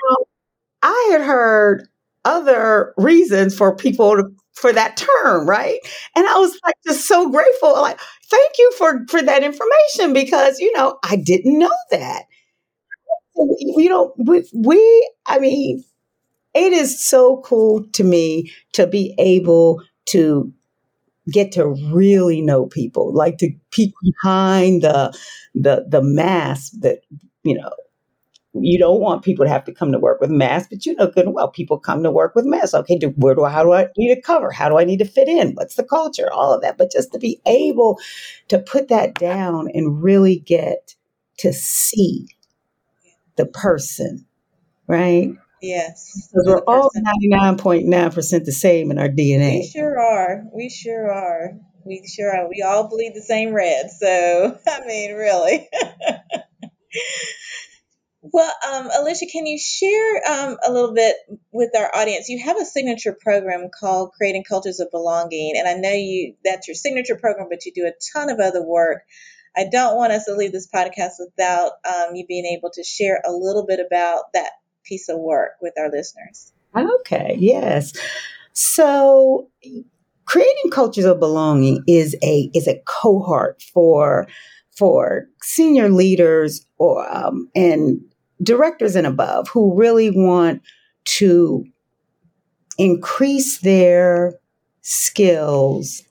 I 0.83 1.09
had 1.11 1.21
heard 1.21 1.89
other 2.29 2.95
reasons 2.99 3.57
for 3.57 3.75
people 3.77 4.17
to, 4.17 4.25
for 4.55 4.73
that 4.73 4.97
term, 4.97 5.49
right? 5.49 5.79
And 6.17 6.27
I 6.29 6.39
was 6.39 6.59
like 6.65 6.77
just 6.87 7.07
so 7.09 7.31
grateful. 7.31 7.73
Like, 7.75 8.01
thank 8.31 8.53
you 8.59 8.73
for 8.79 9.07
for 9.09 9.23
that 9.23 9.43
information 9.45 10.13
because 10.13 10.61
you 10.61 10.73
know 10.77 10.99
I 11.05 11.17
didn't 11.17 11.59
know 11.59 11.75
that. 11.93 12.25
You 13.37 13.89
know, 13.89 14.13
we 14.19 14.45
we, 14.53 15.11
I 15.27 15.39
mean 15.39 15.85
it 16.55 16.73
is 16.73 17.05
so 17.05 17.43
cool 17.45 17.85
to 17.95 18.05
me 18.05 18.53
to 18.75 18.87
be 18.87 19.15
able 19.19 19.83
to 20.07 20.53
get 21.33 21.53
to 21.53 21.67
really 21.93 22.41
know 22.43 22.67
people 22.67 23.15
like 23.15 23.39
to 23.39 23.51
peek 23.73 23.93
behind 24.03 24.83
the 24.83 25.17
the 25.55 25.87
the 25.89 26.03
mask 26.03 26.73
that 26.81 27.01
you 27.45 27.55
know 27.55 27.71
you 28.63 28.79
don't 28.79 29.01
want 29.01 29.25
people 29.25 29.45
to 29.45 29.51
have 29.51 29.65
to 29.65 29.73
come 29.73 29.93
to 29.93 29.99
work 29.99 30.21
with 30.21 30.31
masks, 30.31 30.69
but 30.71 30.87
you 30.87 30.95
know 30.95 31.07
good 31.07 31.27
and 31.27 31.35
well 31.35 31.49
people 31.49 31.79
come 31.79 32.03
to 32.03 32.11
work 32.11 32.35
with 32.35 32.45
masks. 32.45 32.75
Okay, 32.75 32.99
do, 32.99 33.09
where 33.17 33.35
do 33.35 33.45
I, 33.45 33.51
how 33.51 33.63
do 33.63 33.73
I 33.73 33.89
need 33.97 34.15
to 34.15 34.21
cover? 34.21 34.51
How 34.51 34.69
do 34.69 34.79
I 34.79 34.85
need 34.85 34.99
to 34.99 35.05
fit 35.05 35.29
in? 35.29 35.53
What's 35.53 35.77
the 35.77 35.85
culture? 35.85 36.31
All 36.33 36.53
of 36.53 36.63
that. 36.63 36.79
But 36.79 36.91
just 36.91 37.13
to 37.13 37.19
be 37.19 37.41
able 37.47 37.99
to 38.49 38.59
put 38.59 38.89
that 38.89 39.15
down 39.15 39.69
and 39.73 40.03
really 40.03 40.39
get 40.39 40.95
to 41.39 41.53
see 41.53 42.27
the 43.37 43.47
person, 43.47 44.27
right? 44.87 45.31
Yes. 45.63 46.29
Because 46.31 46.47
we're 46.47 46.65
all 46.67 46.91
ninety 46.95 47.29
nine 47.29 47.57
point 47.57 47.87
nine 47.87 48.11
percent 48.13 48.45
the 48.45 48.53
same 48.53 48.91
in 48.91 48.99
our 48.99 49.09
DNA. 49.09 49.61
We 49.61 49.71
sure 49.73 49.99
are. 49.99 50.45
We 50.55 50.69
sure 50.69 51.11
are. 51.13 51.53
We 51.85 52.07
sure 52.07 52.31
are. 52.35 52.49
We 52.49 52.63
all 52.63 52.89
bleed 52.89 53.13
the 53.15 53.23
same 53.23 53.55
red. 53.55 53.91
So, 53.91 54.59
I 54.69 54.87
mean, 54.87 55.15
really. 55.15 55.69
well, 58.33 58.53
um, 58.73 58.89
Alicia, 58.99 59.27
can 59.31 59.47
you 59.47 59.59
share 59.59 60.17
um, 60.31 60.57
a 60.67 60.73
little 60.73 60.95
bit 60.95 61.17
with 61.53 61.71
our 61.77 61.91
audience? 61.95 62.29
You 62.29 62.43
have 62.45 62.61
a 62.61 62.65
signature 62.65 63.17
program 63.19 63.69
called 63.79 64.13
Creating 64.13 64.45
Cultures 64.45 64.81
of 64.81 64.91
Belonging, 64.91 65.55
and 65.57 65.69
I 65.69 65.75
know 65.75 65.93
you 65.93 66.35
that's 66.45 66.69
your 66.69 66.75
signature 66.75 67.17
program, 67.17 67.49
but 67.51 67.65
you 67.65 67.73
do 67.73 67.87
a 67.87 67.93
ton 68.13 68.31
of 68.31 68.41
other 68.41 68.63
work. 68.63 69.03
I 69.57 69.67
don't 69.71 69.97
want 69.97 70.13
us 70.13 70.27
to 70.27 70.35
leave 70.35 70.53
this 70.53 70.69
podcast 70.69 71.13
without 71.19 71.73
um, 71.89 72.15
you 72.15 72.27
being 72.27 72.47
able 72.47 72.71
to 72.75 72.85
share 72.85 73.21
a 73.27 73.33
little 73.33 73.67
bit 73.67 73.81
about 73.85 74.33
that 74.35 74.51
piece 74.85 75.09
of 75.09 75.19
work 75.19 75.53
with 75.61 75.75
our 75.79 75.91
listeners. 75.91 76.53
Okay, 76.77 77.37
yes. 77.39 77.93
So 78.53 79.49
creating 80.27 80.71
cultures 80.71 81.05
of 81.05 81.19
belonging 81.19 81.83
is 81.87 82.15
a 82.23 82.51
is 82.55 82.69
a 82.69 82.81
cohort 82.85 83.63
for 83.63 84.29
for 84.77 85.29
senior 85.43 85.89
leaders 85.89 86.65
or 86.79 87.09
um, 87.11 87.49
and 87.55 88.01
directors 88.43 88.97
and 88.97 89.07
above 89.07 89.49
who 89.49 89.75
really 89.79 90.11
want 90.11 90.63
to 91.05 91.65
increase 92.79 93.59
their 93.59 94.39
skills 94.83 96.03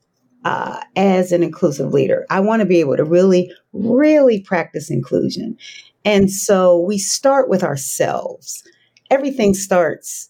uh, 0.43 0.81
as 0.95 1.31
an 1.31 1.43
inclusive 1.43 1.93
leader. 1.93 2.25
I 2.29 2.39
want 2.39 2.61
to 2.61 2.65
be 2.65 2.79
able 2.79 2.97
to 2.97 3.03
really, 3.03 3.51
really 3.73 4.41
practice 4.41 4.89
inclusion. 4.89 5.57
And 6.05 6.31
so 6.31 6.79
we 6.79 6.97
start 6.97 7.49
with 7.49 7.63
ourselves. 7.63 8.63
Everything 9.09 9.53
starts 9.53 10.29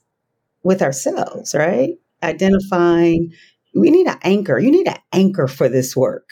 with 0.63 0.81
ourselves, 0.81 1.53
right? 1.53 1.91
Identifying, 2.23 3.31
we 3.75 3.91
need 3.91 4.07
an 4.07 4.17
anchor. 4.23 4.57
You 4.57 4.71
need 4.71 4.87
an 4.87 4.97
anchor 5.13 5.47
for 5.47 5.69
this 5.69 5.95
work. 5.95 6.29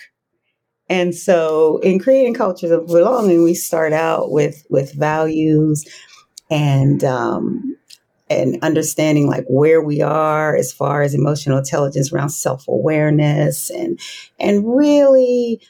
And 0.89 1.15
so 1.15 1.79
in 1.79 1.99
creating 1.99 2.35
cultures 2.35 2.71
of 2.71 2.87
belonging, 2.87 3.43
we 3.43 3.53
start 3.53 3.93
out 3.93 4.31
with 4.31 4.65
with 4.69 4.93
values 4.93 5.85
and 6.49 7.03
um, 7.03 7.77
and 8.29 8.57
understanding 8.61 9.27
like 9.27 9.45
where 9.47 9.81
we 9.81 10.01
are 10.01 10.55
as 10.55 10.71
far 10.71 11.01
as 11.01 11.13
emotional 11.13 11.57
intelligence 11.57 12.11
around 12.11 12.29
self-awareness 12.29 13.69
and 13.69 13.99
and 14.39 14.63
really 14.75 15.61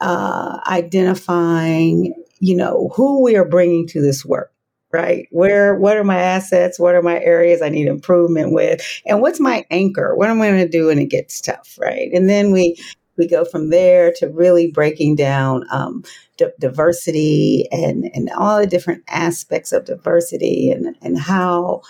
uh, 0.00 0.58
identifying 0.66 2.14
you 2.40 2.56
know 2.56 2.90
who 2.94 3.22
we 3.22 3.36
are 3.36 3.48
bringing 3.48 3.86
to 3.88 4.00
this 4.00 4.24
work 4.24 4.50
right? 4.92 5.26
Where 5.32 5.74
what 5.74 5.96
are 5.96 6.04
my 6.04 6.20
assets? 6.20 6.78
What 6.78 6.94
are 6.94 7.02
my 7.02 7.18
areas 7.18 7.60
i 7.60 7.68
need 7.68 7.88
improvement 7.88 8.52
with? 8.52 8.80
And 9.04 9.20
what's 9.20 9.40
my 9.40 9.66
anchor? 9.72 10.14
What 10.14 10.30
am 10.30 10.40
i 10.40 10.48
going 10.48 10.64
to 10.64 10.68
do 10.68 10.86
when 10.86 11.00
it 11.00 11.10
gets 11.10 11.40
tough 11.40 11.76
right? 11.80 12.10
And 12.12 12.28
then 12.28 12.52
we 12.52 12.76
we 13.16 13.28
go 13.28 13.44
from 13.44 13.70
there 13.70 14.12
to 14.16 14.28
really 14.28 14.70
breaking 14.70 15.16
down 15.16 15.64
um, 15.70 16.04
d- 16.36 16.46
diversity 16.58 17.68
and, 17.70 18.10
and 18.14 18.30
all 18.36 18.60
the 18.60 18.66
different 18.66 19.04
aspects 19.08 19.72
of 19.72 19.84
diversity 19.84 20.70
and, 20.70 20.96
and 21.02 21.18
how, 21.18 21.82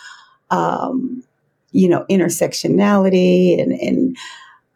um, 0.51 1.25
you 1.73 1.89
know, 1.89 2.05
intersectionality 2.11 3.61
and, 3.61 3.73
and 3.73 4.17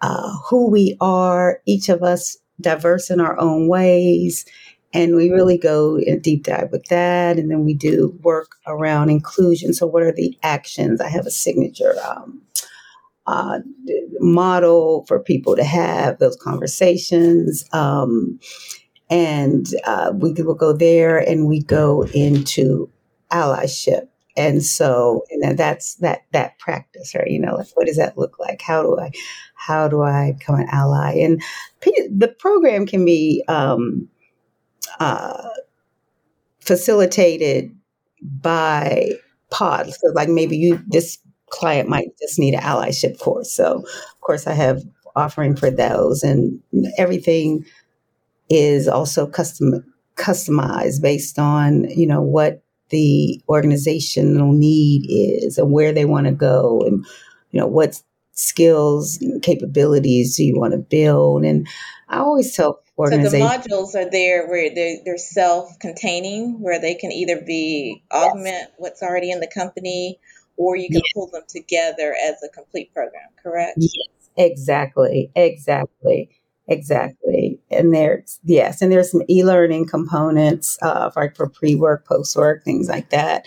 uh, 0.01 0.37
who 0.49 0.71
we 0.71 0.97
are, 1.01 1.61
each 1.67 1.89
of 1.89 2.03
us 2.03 2.37
diverse 2.61 3.11
in 3.11 3.21
our 3.21 3.39
own 3.39 3.69
ways. 3.69 4.45
And 4.95 5.15
we 5.15 5.31
really 5.31 5.59
go 5.59 5.99
in 5.99 6.21
deep 6.21 6.45
dive 6.45 6.71
with 6.73 6.87
that. 6.87 7.39
And 7.39 7.51
then 7.51 7.65
we 7.65 7.75
do 7.75 8.19
work 8.23 8.57
around 8.67 9.11
inclusion. 9.11 9.75
So, 9.75 9.87
what 9.87 10.03
are 10.03 10.13
the 10.13 10.37
actions? 10.43 11.01
I 11.01 11.09
have 11.09 11.27
a 11.27 11.31
signature 11.31 11.95
um, 12.09 12.41
uh, 13.29 13.59
model 14.21 15.05
for 15.07 15.21
people 15.21 15.55
to 15.55 15.65
have 15.65 16.19
those 16.19 16.37
conversations. 16.37 17.65
Um, 17.73 18.41
and 19.11 19.67
uh, 19.85 20.13
we 20.15 20.33
will 20.33 20.55
go 20.55 20.73
there 20.73 21.19
and 21.19 21.47
we 21.47 21.63
go 21.63 22.05
into 22.15 22.91
allyship. 23.31 24.09
And 24.37 24.65
so, 24.65 25.25
and 25.31 25.59
that's 25.59 25.97
that 25.97 26.23
that 26.33 26.59
practice, 26.59 27.15
right? 27.15 27.29
You 27.29 27.41
know, 27.41 27.57
like 27.57 27.67
what 27.75 27.87
does 27.87 27.97
that 27.97 28.17
look 28.17 28.39
like? 28.39 28.63
How 28.63 28.83
do 28.83 28.99
I, 28.99 29.11
how 29.55 29.89
do 29.89 30.03
I 30.03 30.33
become 30.39 30.61
an 30.61 30.69
ally? 30.71 31.19
And 31.19 31.43
the 31.83 32.35
program 32.39 32.87
can 32.87 33.05
be 33.05 33.45
um, 33.49 34.09
uh, 35.01 35.49
facilitated 36.61 37.77
by 38.23 39.11
pods. 39.51 39.99
So, 40.01 40.13
like 40.15 40.29
maybe 40.29 40.57
you 40.57 40.83
this 40.87 41.19
client 41.51 41.89
might 41.89 42.09
just 42.19 42.39
need 42.39 42.55
an 42.55 42.61
allyship 42.61 43.19
course. 43.19 43.51
So, 43.51 43.85
of 43.85 44.21
course, 44.21 44.47
I 44.47 44.53
have 44.53 44.83
offering 45.17 45.57
for 45.57 45.71
those, 45.71 46.23
and 46.23 46.61
everything 46.97 47.65
is 48.49 48.89
also 48.89 49.27
custom 49.27 49.85
customized 50.17 51.01
based 51.03 51.39
on 51.39 51.85
you 51.91 52.07
know 52.07 52.23
what 52.23 52.63
the 52.91 53.41
organizational 53.49 54.53
need 54.53 55.07
is 55.09 55.59
and 55.59 55.73
where 55.73 55.93
they 55.93 56.05
want 56.05 56.27
to 56.27 56.33
go, 56.33 56.83
and 56.87 57.05
you 57.51 57.61
know 57.61 57.67
what 57.67 58.01
skills 58.33 59.19
and 59.21 59.43
capabilities 59.43 60.37
do 60.37 60.45
you 60.45 60.59
want 60.59 60.73
to 60.73 60.79
build. 60.79 61.45
And 61.45 61.67
I 62.09 62.19
always 62.19 62.55
tell 62.55 62.81
organizations. 62.97 63.33
So 63.33 63.39
the 63.39 63.75
modules 63.75 63.95
are 63.95 64.11
there 64.11 64.49
where 64.49 64.73
they're, 64.73 64.99
they're 65.05 65.19
self-containing, 65.19 66.61
where 66.61 66.81
they 66.81 66.95
can 66.95 67.11
either 67.11 67.41
be 67.41 68.03
augment 68.13 68.47
yes. 68.47 68.71
what's 68.79 69.03
already 69.03 69.31
in 69.31 69.41
the 69.41 69.49
company 69.49 70.21
or 70.59 70.77
you 70.77 70.89
can 70.89 70.97
yes. 70.97 71.13
pull 71.15 71.29
them 71.29 71.45
together 71.49 72.15
as 72.27 72.43
a 72.43 72.49
complete 72.49 72.93
program, 72.93 73.29
correct? 73.43 73.79
Yes, 73.79 74.29
exactly, 74.37 75.31
exactly, 75.35 76.29
exactly. 76.67 77.61
And 77.71 77.95
there's 77.95 78.39
yes, 78.45 78.83
and 78.83 78.93
there's 78.93 79.11
some 79.11 79.23
e-learning 79.31 79.87
components 79.87 80.77
uh, 80.83 81.11
for, 81.11 81.33
for 81.35 81.49
pre-work, 81.49 82.07
post-work, 82.07 82.65
things 82.65 82.89
like 82.89 83.11
that. 83.11 83.47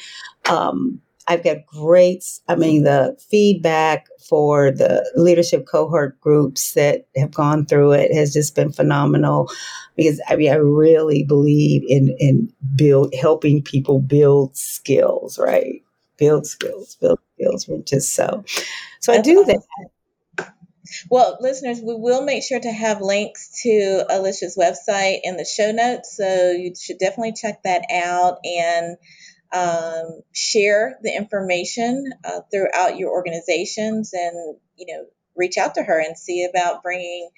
Um, 0.49 1.01
I've 1.27 1.43
got 1.43 1.65
great, 1.67 2.25
I 2.47 2.55
mean, 2.55 2.83
the 2.83 3.15
feedback 3.29 4.07
for 4.27 4.71
the 4.71 5.09
leadership 5.15 5.67
cohort 5.67 6.19
groups 6.19 6.73
that 6.73 7.07
have 7.15 7.31
gone 7.31 7.65
through 7.65 7.91
it 7.91 8.13
has 8.13 8.33
just 8.33 8.55
been 8.55 8.71
phenomenal 8.71 9.49
because 9.95 10.19
I 10.27 10.35
mean, 10.35 10.51
I 10.51 10.55
really 10.55 11.23
believe 11.23 11.83
in, 11.87 12.15
in 12.19 12.51
build, 12.75 13.13
helping 13.13 13.61
people 13.61 13.99
build 13.99 14.57
skills, 14.57 15.37
right? 15.37 15.83
Build 16.21 16.45
skills, 16.45 16.97
build 17.01 17.19
skills, 17.33 17.67
which 17.67 17.91
is 17.91 18.07
so. 18.07 18.45
So 18.99 19.11
That's 19.11 19.27
I 19.27 19.31
do 19.31 19.39
awesome. 19.39 19.63
that. 20.37 20.53
Well, 21.09 21.37
listeners, 21.39 21.79
we 21.81 21.95
will 21.95 22.21
make 22.23 22.43
sure 22.43 22.59
to 22.59 22.71
have 22.71 23.01
links 23.01 23.63
to 23.63 24.05
Alicia's 24.07 24.55
website 24.55 25.21
in 25.23 25.35
the 25.35 25.45
show 25.45 25.71
notes. 25.71 26.15
So 26.15 26.51
you 26.51 26.73
should 26.79 26.99
definitely 26.99 27.33
check 27.33 27.63
that 27.63 27.85
out 27.91 28.37
and 28.43 28.97
um, 29.51 30.21
share 30.31 30.99
the 31.01 31.15
information 31.15 32.11
uh, 32.23 32.41
throughout 32.51 32.97
your 32.97 33.09
organizations 33.09 34.13
and, 34.13 34.57
you 34.77 34.85
know, 34.93 35.05
reach 35.35 35.57
out 35.57 35.75
to 35.75 35.83
her 35.83 35.99
and 35.99 36.15
see 36.15 36.45
about 36.45 36.83
bringing 36.83 37.29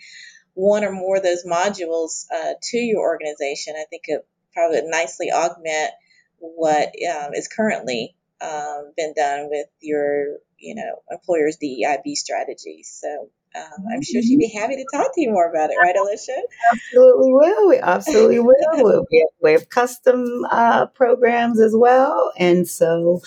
one 0.55 0.83
or 0.83 0.91
more 0.91 1.17
of 1.17 1.23
those 1.23 1.45
modules 1.45 2.25
uh, 2.35 2.53
to 2.61 2.77
your 2.77 2.99
organization. 2.99 3.75
I 3.77 3.85
think 3.89 4.03
it 4.07 4.27
probably 4.53 4.81
nicely 4.83 5.31
augment 5.31 5.91
what 6.39 6.87
um, 6.87 7.33
is 7.33 7.47
currently 7.47 8.15
um, 8.43 8.91
been 8.97 9.13
done 9.15 9.47
with 9.49 9.67
your, 9.79 10.37
you 10.57 10.75
know, 10.75 11.01
employer's 11.09 11.57
DEIB 11.57 12.15
strategies. 12.15 12.95
So 13.01 13.29
um, 13.55 13.85
I'm 13.93 14.01
sure 14.01 14.21
she'd 14.21 14.39
be 14.39 14.47
happy 14.47 14.75
to 14.75 14.85
talk 14.93 15.13
to 15.13 15.21
you 15.21 15.31
more 15.31 15.49
about 15.49 15.69
it, 15.69 15.75
right, 15.75 15.95
Alicia? 15.95 16.41
Absolutely 16.73 17.33
will. 17.33 17.69
We 17.69 17.77
absolutely 17.77 18.39
will. 18.39 19.05
we, 19.41 19.51
have, 19.51 19.69
custom 19.69 20.45
uh, 20.49 20.87
programs 20.87 21.59
as 21.59 21.73
well, 21.75 22.33
and 22.37 22.67
so 22.67 23.21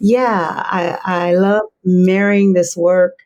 yeah, 0.00 0.62
I, 0.66 0.98
I 1.04 1.34
love 1.34 1.62
marrying 1.84 2.54
this 2.54 2.76
work. 2.76 3.20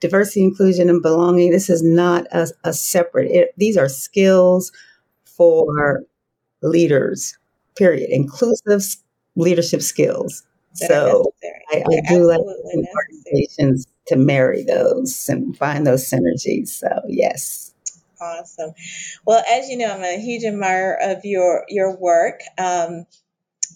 diversity, 0.00 0.42
inclusion, 0.42 0.90
and 0.90 1.00
belonging. 1.00 1.52
This 1.52 1.70
is 1.70 1.82
not 1.82 2.26
a, 2.32 2.48
a 2.64 2.72
separate. 2.72 3.30
It, 3.30 3.54
these 3.56 3.76
are 3.76 3.88
skills 3.88 4.72
for 5.24 6.02
leaders. 6.60 7.38
Period. 7.76 8.10
Inclusive 8.10 8.82
leadership 9.38 9.80
skills. 9.80 10.42
So 10.74 11.32
I, 11.72 11.78
I 11.78 12.00
do 12.08 12.24
like 12.24 12.40
organizations 12.40 13.86
to 14.06 14.16
marry 14.16 14.62
those 14.62 15.28
and 15.28 15.56
find 15.56 15.86
those 15.86 16.08
synergies. 16.08 16.68
So 16.68 16.88
yes. 17.08 17.72
Awesome. 18.20 18.72
Well, 19.26 19.42
as 19.50 19.68
you 19.68 19.76
know, 19.76 19.92
I'm 19.92 20.02
a 20.02 20.20
huge 20.20 20.44
admirer 20.44 20.98
of 21.00 21.24
your 21.24 21.64
your 21.68 21.96
work. 21.96 22.40
Um, 22.58 23.06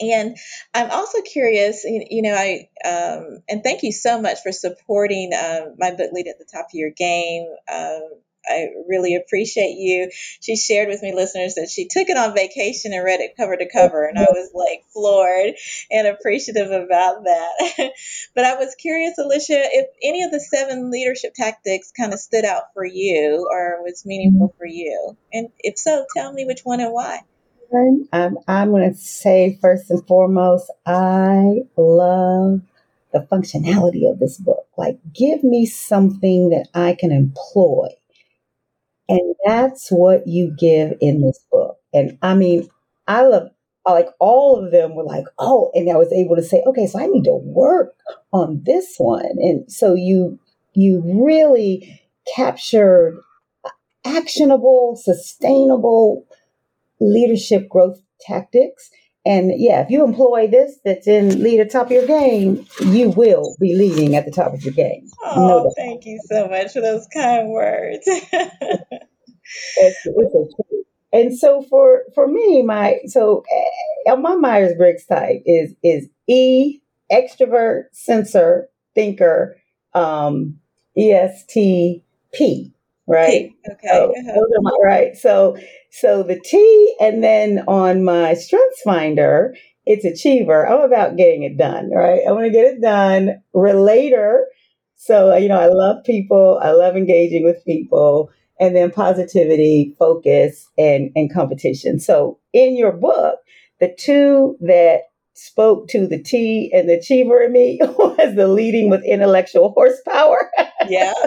and 0.00 0.36
I'm 0.74 0.90
also 0.90 1.20
curious, 1.22 1.84
you 1.84 2.22
know, 2.22 2.34
I 2.34 2.68
um, 2.84 3.42
and 3.48 3.62
thank 3.62 3.82
you 3.82 3.92
so 3.92 4.20
much 4.20 4.38
for 4.42 4.50
supporting 4.50 5.32
um, 5.34 5.74
my 5.78 5.90
book 5.90 6.10
lead 6.12 6.26
at 6.26 6.38
the 6.38 6.46
top 6.50 6.66
of 6.66 6.74
your 6.74 6.90
game. 6.90 7.46
Um, 7.72 8.10
I 8.46 8.68
really 8.88 9.14
appreciate 9.14 9.76
you. 9.76 10.10
She 10.40 10.56
shared 10.56 10.88
with 10.88 11.02
me, 11.02 11.14
listeners, 11.14 11.54
that 11.54 11.70
she 11.70 11.86
took 11.86 12.08
it 12.08 12.16
on 12.16 12.34
vacation 12.34 12.92
and 12.92 13.04
read 13.04 13.20
it 13.20 13.36
cover 13.36 13.56
to 13.56 13.68
cover, 13.70 14.06
and 14.06 14.18
I 14.18 14.26
was 14.30 14.50
like 14.54 14.84
floored 14.92 15.54
and 15.90 16.06
appreciative 16.06 16.70
about 16.70 17.24
that. 17.24 17.92
but 18.34 18.44
I 18.44 18.56
was 18.56 18.74
curious, 18.74 19.18
Alicia, 19.18 19.60
if 19.72 19.86
any 20.02 20.22
of 20.24 20.30
the 20.30 20.40
seven 20.40 20.90
leadership 20.90 21.34
tactics 21.34 21.92
kind 21.92 22.12
of 22.12 22.18
stood 22.18 22.44
out 22.44 22.74
for 22.74 22.84
you 22.84 23.48
or 23.50 23.82
was 23.82 24.04
meaningful 24.04 24.54
for 24.58 24.66
you, 24.66 25.16
and 25.32 25.48
if 25.60 25.78
so, 25.78 26.04
tell 26.16 26.32
me 26.32 26.44
which 26.44 26.60
one 26.64 26.80
and 26.80 26.92
why. 26.92 27.20
Um, 28.12 28.38
I'm 28.46 28.70
going 28.70 28.92
to 28.92 28.98
say 28.98 29.58
first 29.62 29.90
and 29.90 30.06
foremost, 30.06 30.70
I 30.84 31.62
love 31.76 32.60
the 33.12 33.26
functionality 33.30 34.10
of 34.10 34.18
this 34.18 34.36
book. 34.36 34.66
Like, 34.76 34.98
give 35.14 35.42
me 35.42 35.64
something 35.64 36.50
that 36.50 36.68
I 36.74 36.94
can 36.98 37.12
employ 37.12 37.88
and 39.12 39.34
that's 39.44 39.90
what 39.90 40.26
you 40.26 40.54
give 40.58 40.94
in 41.00 41.20
this 41.20 41.38
book. 41.50 41.76
And 41.92 42.16
I 42.22 42.34
mean, 42.34 42.68
I 43.06 43.22
love 43.22 43.50
like 43.86 44.08
all 44.20 44.64
of 44.64 44.70
them 44.70 44.94
were 44.94 45.04
like, 45.04 45.24
oh, 45.38 45.70
and 45.74 45.90
I 45.90 45.96
was 45.96 46.12
able 46.12 46.36
to 46.36 46.42
say, 46.42 46.62
okay, 46.66 46.86
so 46.86 46.98
I 46.98 47.06
need 47.06 47.24
to 47.24 47.34
work 47.34 47.94
on 48.32 48.62
this 48.64 48.94
one. 48.96 49.26
And 49.38 49.70
so 49.70 49.94
you 49.94 50.38
you 50.72 51.02
really 51.04 52.00
captured 52.34 53.20
actionable, 54.06 54.96
sustainable 54.96 56.26
leadership 56.98 57.68
growth 57.68 58.00
tactics 58.20 58.90
and 59.24 59.52
yeah, 59.56 59.82
if 59.82 59.90
you 59.90 60.04
employ 60.04 60.48
this 60.48 60.78
that's 60.84 61.06
in 61.06 61.42
lead 61.42 61.60
at 61.60 61.70
top 61.70 61.86
of 61.86 61.92
your 61.92 62.06
game, 62.06 62.66
you 62.80 63.10
will 63.10 63.56
be 63.60 63.74
leading 63.74 64.16
at 64.16 64.24
the 64.24 64.32
top 64.32 64.52
of 64.52 64.64
your 64.64 64.74
game. 64.74 65.08
Oh, 65.24 65.64
no 65.64 65.72
thank 65.76 66.04
you 66.04 66.20
so 66.26 66.48
much 66.48 66.72
for 66.72 66.80
those 66.80 67.06
kind 67.14 67.48
words. 67.48 68.02
it's, 68.06 68.98
it's 70.04 70.54
and 71.12 71.38
so 71.38 71.62
for 71.62 72.02
for 72.14 72.26
me, 72.26 72.62
my 72.62 72.98
so 73.06 73.44
uh, 74.06 74.16
my 74.16 74.34
Myers 74.34 74.74
Briggs 74.76 75.06
type 75.06 75.42
is 75.46 75.74
is 75.82 76.08
E 76.26 76.80
extrovert, 77.12 77.84
sensor, 77.92 78.68
thinker, 78.94 79.56
um, 79.94 80.58
ESTP, 80.98 82.02
right? 83.12 83.50
Okay. 83.70 83.88
So, 83.88 84.12
uh-huh. 84.16 84.78
right. 84.82 85.16
So 85.16 85.56
so 85.90 86.22
the 86.22 86.40
T, 86.40 86.96
and 87.00 87.22
then 87.22 87.64
on 87.68 88.02
my 88.02 88.34
Strengths 88.34 88.80
Finder, 88.82 89.54
it's 89.84 90.04
achiever. 90.04 90.66
I'm 90.66 90.80
about 90.80 91.16
getting 91.16 91.42
it 91.42 91.58
done, 91.58 91.90
right? 91.90 92.22
I 92.26 92.32
want 92.32 92.44
to 92.44 92.50
get 92.50 92.64
it 92.64 92.80
done. 92.80 93.42
Relator. 93.52 94.46
So, 94.96 95.36
you 95.36 95.48
know, 95.48 95.60
I 95.60 95.66
love 95.66 96.04
people. 96.04 96.60
I 96.62 96.70
love 96.70 96.96
engaging 96.96 97.44
with 97.44 97.64
people. 97.64 98.30
And 98.60 98.76
then 98.76 98.92
positivity, 98.92 99.96
focus, 99.98 100.68
and, 100.78 101.10
and 101.16 101.32
competition. 101.32 101.98
So 101.98 102.38
in 102.52 102.76
your 102.76 102.92
book, 102.92 103.40
the 103.80 103.92
two 103.98 104.56
that 104.60 105.11
spoke 105.34 105.88
to 105.88 106.06
the 106.06 106.22
T 106.22 106.70
and 106.74 106.88
the 106.88 106.94
achiever 106.94 107.42
in 107.42 107.52
me 107.52 107.78
was 107.82 108.34
the 108.36 108.48
leading 108.48 108.90
with 108.90 109.04
intellectual 109.04 109.70
horsepower. 109.70 110.50
Yeah. 110.88 111.12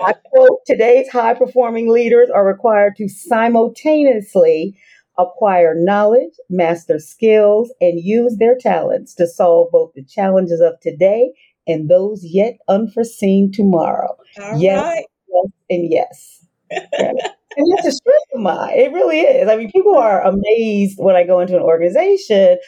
I 0.00 0.14
quote 0.32 0.60
Today's 0.66 1.08
high 1.08 1.34
performing 1.34 1.88
leaders 1.88 2.30
are 2.32 2.46
required 2.46 2.94
to 2.96 3.08
simultaneously 3.08 4.76
acquire 5.18 5.74
knowledge, 5.76 6.34
master 6.48 6.98
skills, 6.98 7.72
and 7.80 8.00
use 8.00 8.36
their 8.38 8.56
talents 8.56 9.14
to 9.16 9.26
solve 9.26 9.68
both 9.72 9.92
the 9.94 10.04
challenges 10.04 10.60
of 10.60 10.78
today 10.80 11.32
and 11.66 11.90
those 11.90 12.24
yet 12.24 12.56
unforeseen 12.68 13.50
tomorrow. 13.52 14.16
All 14.40 14.58
yes, 14.58 14.82
right. 14.82 15.04
yes, 15.28 15.52
and 15.68 15.90
yes. 15.90 16.46
and 17.58 17.72
that's 17.76 17.88
a 17.88 17.92
strength 17.92 18.28
of 18.32 18.40
mine. 18.40 18.78
It 18.78 18.92
really 18.92 19.20
is. 19.20 19.48
I 19.48 19.56
mean, 19.56 19.70
people 19.70 19.96
are 19.96 20.22
amazed 20.24 20.98
when 20.98 21.16
I 21.16 21.24
go 21.24 21.40
into 21.40 21.56
an 21.56 21.62
organization 21.62 22.58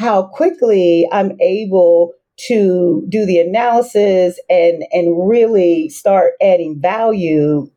how 0.00 0.22
quickly 0.22 1.06
I'm 1.12 1.38
able 1.40 2.14
to 2.48 3.04
do 3.10 3.26
the 3.26 3.38
analysis 3.38 4.40
and 4.48 4.82
and 4.92 5.28
really 5.28 5.90
start 5.90 6.32
adding 6.40 6.80
value 6.80 7.70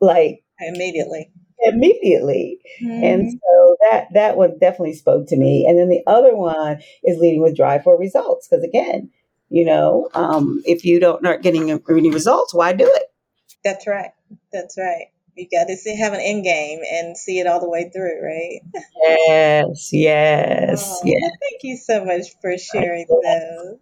like 0.00 0.42
immediately. 0.58 1.30
immediately. 1.60 2.58
Mm-hmm. 2.82 3.04
and 3.04 3.30
so 3.30 3.76
that 3.82 4.08
that 4.14 4.36
one 4.36 4.58
definitely 4.58 4.94
spoke 4.94 5.28
to 5.28 5.36
me. 5.36 5.64
And 5.68 5.78
then 5.78 5.88
the 5.88 6.02
other 6.08 6.34
one 6.34 6.80
is 7.04 7.18
leading 7.18 7.40
with 7.40 7.56
drive 7.56 7.84
for 7.84 7.96
results. 7.96 8.48
Because 8.48 8.64
again 8.64 9.10
you 9.48 9.64
know 9.64 10.08
um, 10.14 10.60
if 10.64 10.84
you 10.84 10.98
don't 10.98 11.24
aren't 11.24 11.42
getting 11.42 11.70
any 11.70 12.10
results 12.10 12.52
why 12.52 12.72
do 12.72 12.90
it? 12.92 13.12
That's 13.62 13.86
right. 13.86 14.10
That's 14.52 14.76
right 14.76 15.13
you 15.36 15.48
got 15.50 15.64
to 15.64 15.76
see, 15.76 15.96
have 15.96 16.12
an 16.12 16.20
end 16.20 16.44
game 16.44 16.80
and 16.90 17.16
see 17.16 17.38
it 17.38 17.46
all 17.46 17.60
the 17.60 17.68
way 17.68 17.90
through, 17.90 18.22
right? 18.22 18.60
Yes, 19.26 19.90
yes, 19.92 21.00
oh, 21.02 21.02
yes. 21.04 21.32
thank 21.42 21.62
you 21.62 21.76
so 21.76 22.04
much 22.04 22.26
for 22.40 22.56
sharing 22.56 23.06
those. 23.08 23.78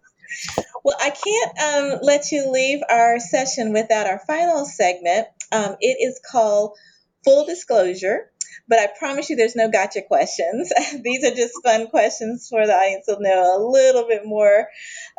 Well, 0.83 0.97
I 0.99 1.11
can't 1.11 1.93
um, 1.93 1.99
let 2.01 2.31
you 2.31 2.51
leave 2.51 2.79
our 2.89 3.19
session 3.19 3.73
without 3.73 4.07
our 4.07 4.19
final 4.25 4.65
segment. 4.65 5.27
Um, 5.51 5.77
it 5.79 5.97
is 5.99 6.19
called 6.29 6.77
Full 7.23 7.45
Disclosure, 7.45 8.31
but 8.67 8.79
I 8.79 8.87
promise 8.97 9.29
you 9.29 9.35
there's 9.35 9.55
no 9.55 9.69
gotcha 9.69 10.01
questions. 10.01 10.71
These 11.03 11.23
are 11.23 11.35
just 11.35 11.53
fun 11.63 11.87
questions 11.87 12.47
for 12.49 12.65
the 12.65 12.73
audience 12.73 13.05
to 13.05 13.17
know 13.19 13.57
a 13.57 13.63
little 13.65 14.07
bit 14.07 14.25
more 14.25 14.67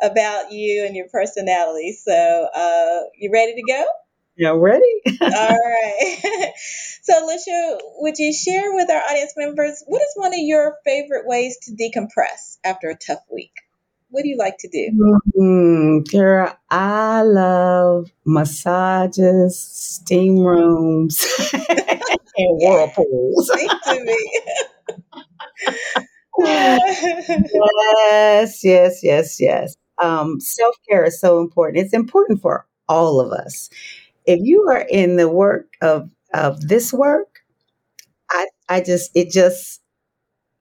about 0.01 0.51
you 0.51 0.85
and 0.85 0.95
your 0.95 1.07
personality. 1.09 1.93
So, 1.93 2.47
uh, 2.53 3.01
you 3.17 3.31
ready 3.31 3.55
to 3.55 3.63
go? 3.67 3.83
Yeah, 4.37 4.53
ready? 4.57 4.83
All 5.21 5.27
right. 5.29 6.51
so, 7.03 7.25
Alicia, 7.25 7.77
would 7.99 8.17
you 8.17 8.33
share 8.33 8.73
with 8.73 8.89
our 8.89 9.01
audience 9.01 9.33
members 9.37 9.81
what 9.87 10.01
is 10.01 10.11
one 10.15 10.33
of 10.33 10.39
your 10.39 10.75
favorite 10.83 11.25
ways 11.25 11.57
to 11.63 11.71
decompress 11.71 12.57
after 12.63 12.89
a 12.89 12.95
tough 12.95 13.23
week? 13.31 13.53
What 14.09 14.23
do 14.23 14.29
you 14.29 14.37
like 14.37 14.57
to 14.59 14.67
do? 14.67 15.23
Mm-hmm. 15.37 16.17
Girl, 16.17 16.53
I 16.69 17.21
love 17.21 18.11
massages, 18.25 19.59
steam 19.59 20.39
rooms, 20.39 21.25
and 21.53 22.59
whirlpools. 22.61 23.51
To 23.85 24.03
me. 24.03 24.41
yes, 28.09 28.63
yes, 28.63 28.99
yes, 29.01 29.39
yes. 29.39 29.75
Um, 30.01 30.39
Self 30.41 30.75
care 30.89 31.05
is 31.05 31.19
so 31.19 31.39
important. 31.39 31.83
It's 31.83 31.93
important 31.93 32.41
for 32.41 32.67
all 32.87 33.19
of 33.19 33.31
us 33.31 33.69
if 34.25 34.39
you 34.43 34.67
are 34.69 34.85
in 34.89 35.17
the 35.17 35.29
work 35.29 35.73
of 35.81 36.09
of 36.33 36.67
this 36.67 36.91
work, 36.93 37.39
I 38.31 38.47
I 38.69 38.81
just 38.81 39.11
it 39.15 39.31
just 39.31 39.81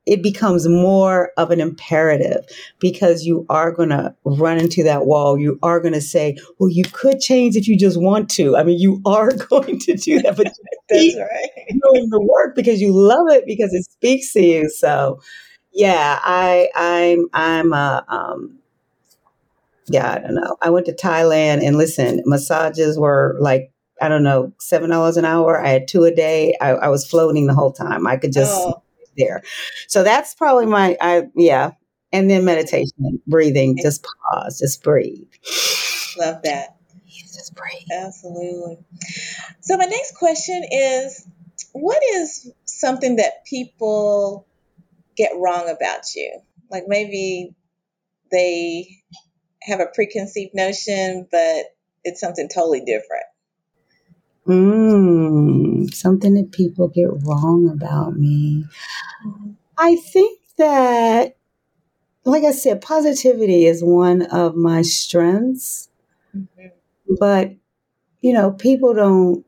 it 0.06 0.22
becomes 0.22 0.68
more 0.68 1.32
of 1.36 1.50
an 1.50 1.60
imperative 1.60 2.44
because 2.78 3.24
you 3.24 3.46
are 3.48 3.72
going 3.72 3.88
to 3.88 4.14
run 4.24 4.58
into 4.58 4.82
that 4.82 5.06
wall. 5.06 5.38
You 5.38 5.58
are 5.62 5.80
going 5.80 5.94
to 5.94 6.00
say, 6.00 6.36
well, 6.58 6.68
you 6.68 6.84
could 6.84 7.20
change 7.20 7.56
if 7.56 7.66
you 7.66 7.78
just 7.78 7.98
want 7.98 8.28
to. 8.32 8.56
I 8.56 8.64
mean, 8.64 8.78
you 8.78 9.00
are 9.06 9.30
going 9.50 9.78
to 9.80 9.96
do 9.96 10.20
that, 10.22 10.36
but 10.36 10.46
that's 10.88 11.16
right. 11.16 11.50
Doing 11.68 12.10
the 12.10 12.20
work 12.20 12.54
because 12.54 12.80
you 12.80 12.92
love 12.92 13.28
it 13.30 13.46
because 13.46 13.72
it 13.72 13.84
speaks 13.84 14.32
to 14.34 14.42
you. 14.42 14.68
So, 14.68 15.20
yeah, 15.72 16.18
I, 16.22 16.68
I'm, 16.74 17.28
I'm 17.32 17.72
a, 17.72 18.04
um, 18.08 18.58
yeah, 19.86 20.12
I 20.12 20.18
don't 20.18 20.34
know. 20.34 20.56
I 20.62 20.70
went 20.70 20.86
to 20.86 20.94
Thailand 20.94 21.66
and 21.66 21.76
listen, 21.76 22.22
massages 22.24 22.98
were 22.98 23.36
like, 23.40 23.70
I 24.00 24.08
don't 24.08 24.22
know, 24.22 24.52
seven 24.58 24.90
dollars 24.90 25.16
an 25.16 25.24
hour. 25.24 25.60
I 25.60 25.68
had 25.68 25.88
two 25.88 26.04
a 26.04 26.14
day. 26.14 26.56
I, 26.60 26.70
I 26.70 26.88
was 26.88 27.06
floating 27.08 27.46
the 27.46 27.54
whole 27.54 27.72
time. 27.72 28.06
I 28.06 28.16
could 28.16 28.32
just 28.32 28.52
oh. 28.54 28.82
there. 29.16 29.42
So 29.88 30.02
that's 30.02 30.34
probably 30.34 30.66
my 30.66 30.96
I 31.00 31.24
yeah. 31.36 31.72
And 32.12 32.30
then 32.30 32.44
meditation, 32.44 33.20
breathing, 33.26 33.76
just 33.82 34.06
pause, 34.30 34.60
just 34.60 34.84
breathe. 34.84 35.26
Love 36.16 36.42
that. 36.44 36.76
Just 37.08 37.54
breathe. 37.56 37.88
Absolutely. 37.92 38.78
So 39.62 39.76
my 39.76 39.86
next 39.86 40.16
question 40.16 40.62
is 40.70 41.26
what 41.72 42.00
is 42.14 42.52
something 42.64 43.16
that 43.16 43.44
people 43.44 44.46
get 45.16 45.32
wrong 45.36 45.68
about 45.68 46.14
you? 46.14 46.40
Like 46.70 46.84
maybe 46.86 47.54
they 48.30 48.88
have 49.64 49.80
a 49.80 49.86
preconceived 49.86 50.54
notion, 50.54 51.26
but 51.30 51.74
it's 52.04 52.20
something 52.20 52.48
totally 52.48 52.80
different. 52.80 53.24
Mm, 54.46 55.92
something 55.94 56.34
that 56.34 56.52
people 56.52 56.88
get 56.88 57.08
wrong 57.24 57.70
about 57.72 58.16
me. 58.16 58.66
I 59.78 59.96
think 59.96 60.38
that, 60.58 61.36
like 62.24 62.44
I 62.44 62.52
said, 62.52 62.82
positivity 62.82 63.64
is 63.64 63.82
one 63.82 64.22
of 64.22 64.54
my 64.54 64.82
strengths. 64.82 65.88
Mm-hmm. 66.36 67.14
But, 67.18 67.54
you 68.20 68.34
know, 68.34 68.52
people 68.52 68.92
don't, 68.92 69.46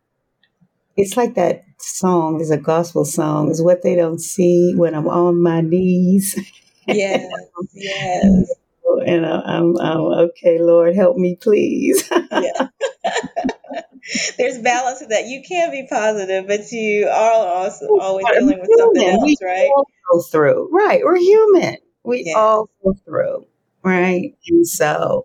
it's 0.97 1.17
like 1.17 1.35
that 1.35 1.65
song, 1.79 2.41
is 2.41 2.51
a 2.51 2.57
gospel 2.57 3.05
song, 3.05 3.51
is 3.51 3.63
what 3.63 3.83
they 3.83 3.95
don't 3.95 4.21
see 4.21 4.73
when 4.75 4.95
I'm 4.95 5.09
on 5.09 5.43
my 5.43 5.61
knees. 5.61 6.39
Yes, 6.87 7.31
yes 7.75 8.51
and 8.99 9.27
I, 9.27 9.59
am 9.59 9.77
I'm, 9.79 10.01
okay, 10.01 10.59
Lord, 10.61 10.95
help 10.95 11.17
me, 11.17 11.37
please. 11.37 12.09
yeah. 12.31 12.69
There's 14.39 14.59
balance 14.59 15.01
to 15.01 15.07
that. 15.07 15.27
You 15.27 15.43
can 15.47 15.71
be 15.71 15.87
positive, 15.89 16.47
but 16.47 16.71
you 16.71 17.09
are 17.09 17.47
also 17.47 17.87
always 18.01 18.25
dealing 18.33 18.61
with 18.61 18.71
something 18.79 19.09
else, 19.09 19.23
we 19.25 19.37
right? 19.43 19.71
go 20.13 20.23
through, 20.23 20.69
right? 20.71 21.01
We're 21.05 21.17
human. 21.17 21.77
We 22.05 22.25
yeah. 22.27 22.35
all 22.39 22.71
go 22.85 22.95
through, 23.05 23.47
right? 23.83 24.33
And 24.49 24.69
so, 24.69 25.25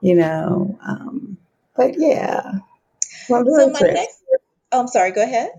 you 0.00 0.14
know, 0.14 0.78
um, 0.86 1.36
but 1.76 1.94
yeah. 1.98 2.52
Well, 3.28 3.44
so 3.44 3.70
my 3.70 3.80
next, 3.80 4.22
oh, 4.70 4.80
I'm 4.80 4.88
sorry. 4.88 5.10
Go 5.10 5.22
ahead. 5.22 5.50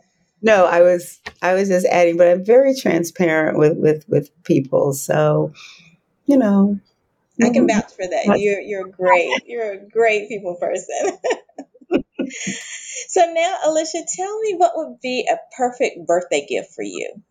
No, 0.41 0.65
I 0.65 0.81
was 0.81 1.19
I 1.41 1.53
was 1.53 1.67
just 1.67 1.85
adding, 1.87 2.15
but 2.15 2.27
I'm 2.27 2.45
very 2.45 2.75
transparent 2.75 3.57
with 3.57 3.77
with 3.77 4.05
with 4.07 4.29
people. 4.43 4.93
So, 4.93 5.51
you 6.27 6.37
know, 6.37 6.79
I 7.41 7.49
can 7.49 7.67
vouch 7.67 7.91
for 7.95 8.07
that. 8.07 8.39
You're 8.39 8.59
you're 8.59 8.87
great. 8.87 9.31
You're 9.45 9.73
a 9.73 9.89
great 9.89 10.27
people 10.27 10.55
person. 10.55 11.17
so 13.07 13.33
now, 13.33 13.57
Alicia, 13.65 14.03
tell 14.15 14.39
me 14.41 14.55
what 14.55 14.71
would 14.75 14.99
be 15.01 15.27
a 15.31 15.37
perfect 15.55 16.05
birthday 16.07 16.45
gift 16.47 16.73
for 16.73 16.83
you? 16.83 17.21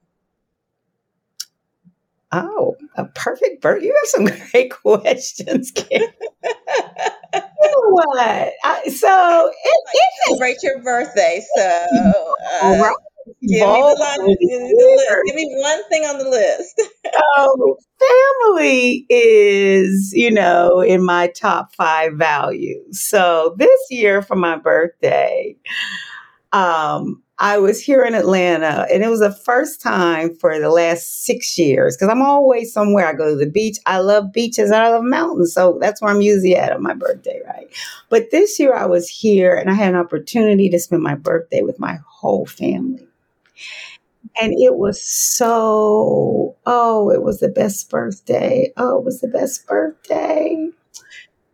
Oh, 2.33 2.77
a 2.97 3.05
perfect 3.07 3.63
birthday. 3.63 3.87
You 3.87 3.95
have 3.95 4.09
some 4.09 4.25
great 4.51 4.71
questions, 4.71 5.71
Kim. 5.71 6.03
you 6.03 7.41
know 7.63 7.91
what? 7.91 8.53
I, 8.65 8.83
so 8.89 9.51
it, 9.53 9.85
it 9.93 10.27
celebrate 10.27 10.57
your 10.63 10.83
birthday. 10.83 11.45
So 11.57 12.35
uh, 12.63 12.79
right. 12.81 12.95
Give 13.27 13.51
me, 13.51 13.59
the 13.59 13.97
line, 13.99 14.19
the 14.19 14.97
list. 14.97 15.23
give 15.27 15.35
me 15.35 15.57
one 15.59 15.89
thing 15.89 16.03
on 16.05 16.19
the 16.19 16.29
list. 16.29 16.83
oh, 17.37 17.77
family 18.47 19.05
is, 19.09 20.13
you 20.15 20.31
know, 20.31 20.81
in 20.81 21.05
my 21.05 21.29
top 21.29 21.75
five 21.75 22.15
values. 22.15 23.01
So 23.01 23.57
this 23.59 23.81
year 23.91 24.23
for 24.23 24.37
my 24.37 24.57
birthday, 24.57 25.57
um, 26.53 27.23
I 27.39 27.59
was 27.59 27.83
here 27.83 28.03
in 28.03 28.15
Atlanta, 28.15 28.87
and 28.91 29.03
it 29.03 29.09
was 29.09 29.21
the 29.21 29.33
first 29.33 29.83
time 29.83 30.35
for 30.37 30.59
the 30.59 30.71
last 30.71 31.25
six 31.25 31.59
years 31.59 31.97
because 31.97 32.09
I'm 32.09 32.23
always 32.23 32.73
somewhere. 32.73 33.07
I 33.07 33.13
go 33.13 33.29
to 33.29 33.37
the 33.37 33.51
beach. 33.51 33.77
I 33.85 33.99
love 33.99 34.33
beaches 34.33 34.71
and 34.71 34.81
I 34.81 34.89
love 34.91 35.05
mountains. 35.05 35.53
So 35.53 35.79
that's 35.81 36.01
where 36.01 36.11
I'm 36.11 36.23
usually 36.23 36.57
at 36.57 36.73
on 36.73 36.83
my 36.83 36.95
birthday, 36.95 37.43
right? 37.45 37.69
But 38.09 38.31
this 38.31 38.59
year 38.59 38.73
I 38.73 38.87
was 38.87 39.09
here 39.09 39.55
and 39.55 39.69
I 39.69 39.75
had 39.75 39.91
an 39.95 40.01
opportunity 40.01 40.71
to 40.71 40.79
spend 40.79 41.03
my 41.03 41.15
birthday 41.15 41.61
with 41.61 41.79
my 41.79 41.99
whole 42.07 42.47
family. 42.47 43.07
And 44.41 44.53
it 44.53 44.77
was 44.77 45.03
so, 45.03 46.57
oh, 46.67 47.11
it 47.11 47.23
was 47.23 47.41
the 47.41 47.49
best 47.49 47.89
birthday. 47.91 48.73
Oh, 48.77 48.99
it 48.99 49.05
was 49.05 49.21
the 49.21 49.29
best 49.29 49.67
birthday. 49.67 50.69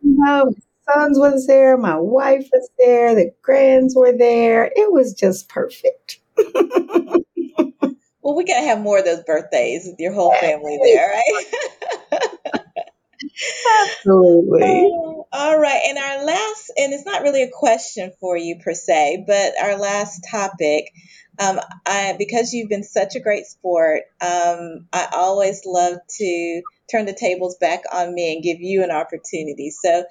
No, 0.01 0.53
sons 0.91 1.17
was 1.17 1.47
there, 1.47 1.77
my 1.77 1.97
wife 1.97 2.49
was 2.53 2.69
there, 2.77 3.15
the 3.15 3.31
grands 3.41 3.95
were 3.95 4.15
there. 4.17 4.71
It 4.75 4.91
was 4.91 5.13
just 5.13 5.49
perfect. 5.49 6.19
well, 8.21 8.35
we 8.35 8.43
gotta 8.43 8.65
have 8.65 8.81
more 8.81 8.99
of 8.99 9.05
those 9.05 9.23
birthdays 9.23 9.85
with 9.85 9.99
your 9.99 10.13
whole 10.13 10.33
family 10.35 10.79
there, 10.83 11.09
right? 11.13 11.45
Absolutely. 13.81 14.89
Oh. 14.93 15.22
All 15.35 15.57
right. 15.57 15.81
And 15.87 15.97
our 15.97 16.25
last, 16.25 16.71
and 16.77 16.93
it's 16.93 17.07
not 17.07 17.23
really 17.23 17.41
a 17.41 17.49
question 17.51 18.11
for 18.19 18.37
you 18.37 18.59
per 18.63 18.75
se, 18.75 19.23
but 19.25 19.53
our 19.59 19.79
last 19.79 20.27
topic, 20.29 20.91
um, 21.39 21.59
I, 21.87 22.13
because 22.19 22.53
you've 22.53 22.69
been 22.69 22.83
such 22.83 23.15
a 23.15 23.19
great 23.19 23.47
sport, 23.47 24.03
um, 24.21 24.87
I 24.93 25.07
always 25.11 25.63
love 25.65 25.97
to 26.19 26.61
turn 26.91 27.07
the 27.07 27.17
tables 27.19 27.57
back 27.59 27.81
on 27.91 28.13
me 28.13 28.31
and 28.31 28.43
give 28.43 28.61
you 28.61 28.83
an 28.83 28.91
opportunity. 28.91 29.71
So 29.71 30.05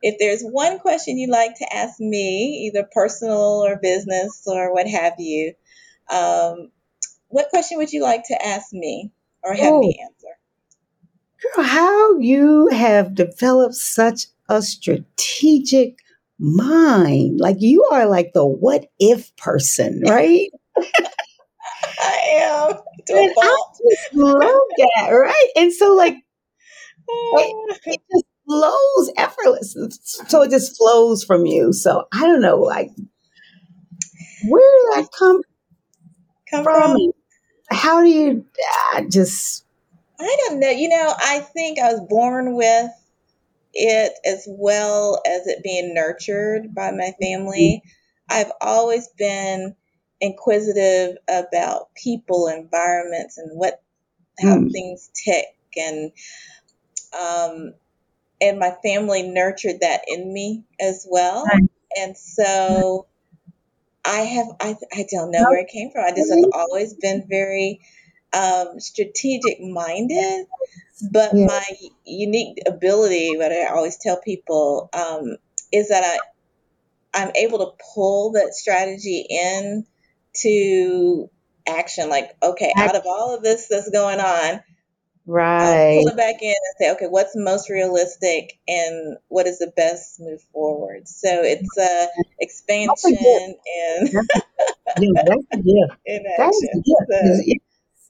if 0.00 0.20
there's 0.20 0.42
one 0.42 0.78
question 0.78 1.18
you'd 1.18 1.28
like 1.28 1.56
to 1.56 1.74
ask 1.74 1.98
me, 1.98 2.70
either 2.70 2.88
personal 2.92 3.64
or 3.64 3.80
business 3.82 4.44
or 4.46 4.72
what 4.72 4.86
have 4.86 5.14
you, 5.18 5.54
um, 6.08 6.70
what 7.26 7.50
question 7.50 7.78
would 7.78 7.92
you 7.92 8.04
like 8.04 8.22
to 8.28 8.46
ask 8.46 8.72
me 8.72 9.10
or 9.42 9.54
have 9.54 9.72
oh. 9.72 9.80
me 9.80 9.98
answer? 10.00 10.28
Girl, 11.56 11.64
how 11.64 12.18
you 12.18 12.68
have 12.68 13.16
developed 13.16 13.74
such 13.74 14.26
a 14.48 14.62
strategic 14.62 15.98
mind. 16.38 17.40
Like 17.40 17.56
you 17.60 17.84
are 17.90 18.06
like 18.06 18.32
the 18.32 18.46
what 18.46 18.86
if 18.98 19.34
person, 19.36 20.02
right? 20.06 20.50
I 22.00 22.18
am. 22.34 22.72
And 23.10 23.32
I 23.40 23.56
just 23.90 24.14
love 24.14 24.60
that, 24.76 25.10
right? 25.10 25.48
And 25.56 25.72
so 25.72 25.94
like 25.94 26.14
it, 27.08 27.80
it 27.86 28.00
just 28.12 28.24
flows 28.46 29.10
effortless. 29.16 29.76
So 30.28 30.42
it 30.42 30.50
just 30.50 30.76
flows 30.76 31.24
from 31.24 31.46
you. 31.46 31.72
So 31.72 32.06
I 32.12 32.22
don't 32.22 32.40
know, 32.40 32.58
like, 32.58 32.90
where 34.48 34.94
did 34.94 35.04
that 35.04 35.08
come, 35.18 35.42
come 36.50 36.64
from? 36.64 36.92
from? 36.92 37.12
How 37.70 38.02
do 38.02 38.08
you 38.08 38.44
uh, 38.94 39.02
just? 39.10 39.64
I 40.20 40.36
don't 40.46 40.58
know. 40.58 40.70
You 40.70 40.88
know, 40.88 41.14
I 41.18 41.40
think 41.40 41.78
I 41.78 41.92
was 41.92 42.00
born 42.08 42.56
with 42.56 42.90
it 43.78 44.12
as 44.24 44.46
well 44.48 45.20
as 45.26 45.46
it 45.46 45.62
being 45.62 45.94
nurtured 45.94 46.74
by 46.74 46.90
my 46.90 47.12
family. 47.20 47.82
Mm-hmm. 47.84 47.88
I've 48.30 48.52
always 48.60 49.08
been 49.16 49.74
inquisitive 50.20 51.16
about 51.28 51.94
people, 51.94 52.48
environments, 52.48 53.38
and 53.38 53.58
what 53.58 53.82
how 54.40 54.56
mm. 54.56 54.70
things 54.70 55.10
tick 55.24 55.46
and 55.76 56.12
um, 57.18 57.74
and 58.40 58.58
my 58.58 58.76
family 58.84 59.22
nurtured 59.22 59.80
that 59.80 60.02
in 60.08 60.32
me 60.32 60.64
as 60.80 61.06
well. 61.08 61.44
And 61.96 62.16
so 62.16 63.06
I 64.04 64.20
have, 64.20 64.46
I, 64.60 64.76
I 64.92 65.06
don't 65.10 65.30
know 65.30 65.44
where 65.48 65.60
it 65.60 65.68
came 65.68 65.90
from. 65.90 66.04
I 66.04 66.10
just 66.10 66.30
have 66.30 66.50
always 66.54 66.94
been 66.94 67.26
very 67.28 67.80
um, 68.32 68.78
strategic 68.78 69.60
minded, 69.60 70.46
but 71.02 71.30
yeah. 71.34 71.46
my 71.46 71.64
unique 72.04 72.58
ability, 72.66 73.36
what 73.36 73.52
I 73.52 73.66
always 73.66 73.96
tell 73.98 74.20
people, 74.20 74.90
um, 74.92 75.36
is 75.72 75.88
that 75.88 76.04
I, 76.04 77.22
I'm 77.22 77.32
able 77.34 77.58
to 77.58 77.72
pull 77.94 78.32
that 78.32 78.54
strategy 78.54 79.26
in 79.28 79.86
to 80.42 81.30
action. 81.68 82.08
Like, 82.08 82.36
okay, 82.42 82.72
out 82.76 82.96
of 82.96 83.02
all 83.06 83.34
of 83.36 83.42
this 83.42 83.68
that's 83.68 83.90
going 83.90 84.20
on, 84.20 84.60
Right. 85.30 85.98
pull 85.98 86.08
it 86.08 86.16
back 86.16 86.40
in 86.40 86.48
and 86.48 86.74
say, 86.80 86.92
okay, 86.92 87.06
what's 87.06 87.36
most 87.36 87.68
realistic 87.68 88.58
and 88.66 89.18
what 89.28 89.46
is 89.46 89.58
the 89.58 89.70
best 89.76 90.18
move 90.20 90.40
forward? 90.54 91.06
So 91.06 91.28
it's 91.28 91.76
a 91.76 92.08
expansion 92.40 93.14
and 93.18 94.08
yeah, 94.10 94.22
that's 94.96 95.42
a 95.52 95.56
gift. 95.56 96.00
in 96.06 96.24
action. 96.40 96.82
That's 96.86 97.40
So, 97.44 97.54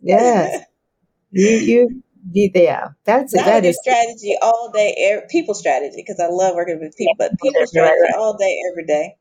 yes. 0.00 0.64
you 1.32 1.48
you 1.48 2.02
yeah. 2.32 2.88
That's 3.04 3.34
Not 3.34 3.44
that 3.44 3.64
is 3.64 3.78
strategy 3.80 4.36
all 4.42 4.70
day, 4.72 5.20
people 5.30 5.54
strategy, 5.54 5.94
because 5.96 6.20
I 6.20 6.28
love 6.28 6.54
working 6.54 6.80
with 6.80 6.96
people, 6.96 7.14
but 7.18 7.32
people 7.42 7.66
strategy 7.66 7.92
right, 7.92 8.10
right. 8.10 8.18
all 8.18 8.36
day, 8.36 8.58
every 8.70 8.86
day. 8.86 9.16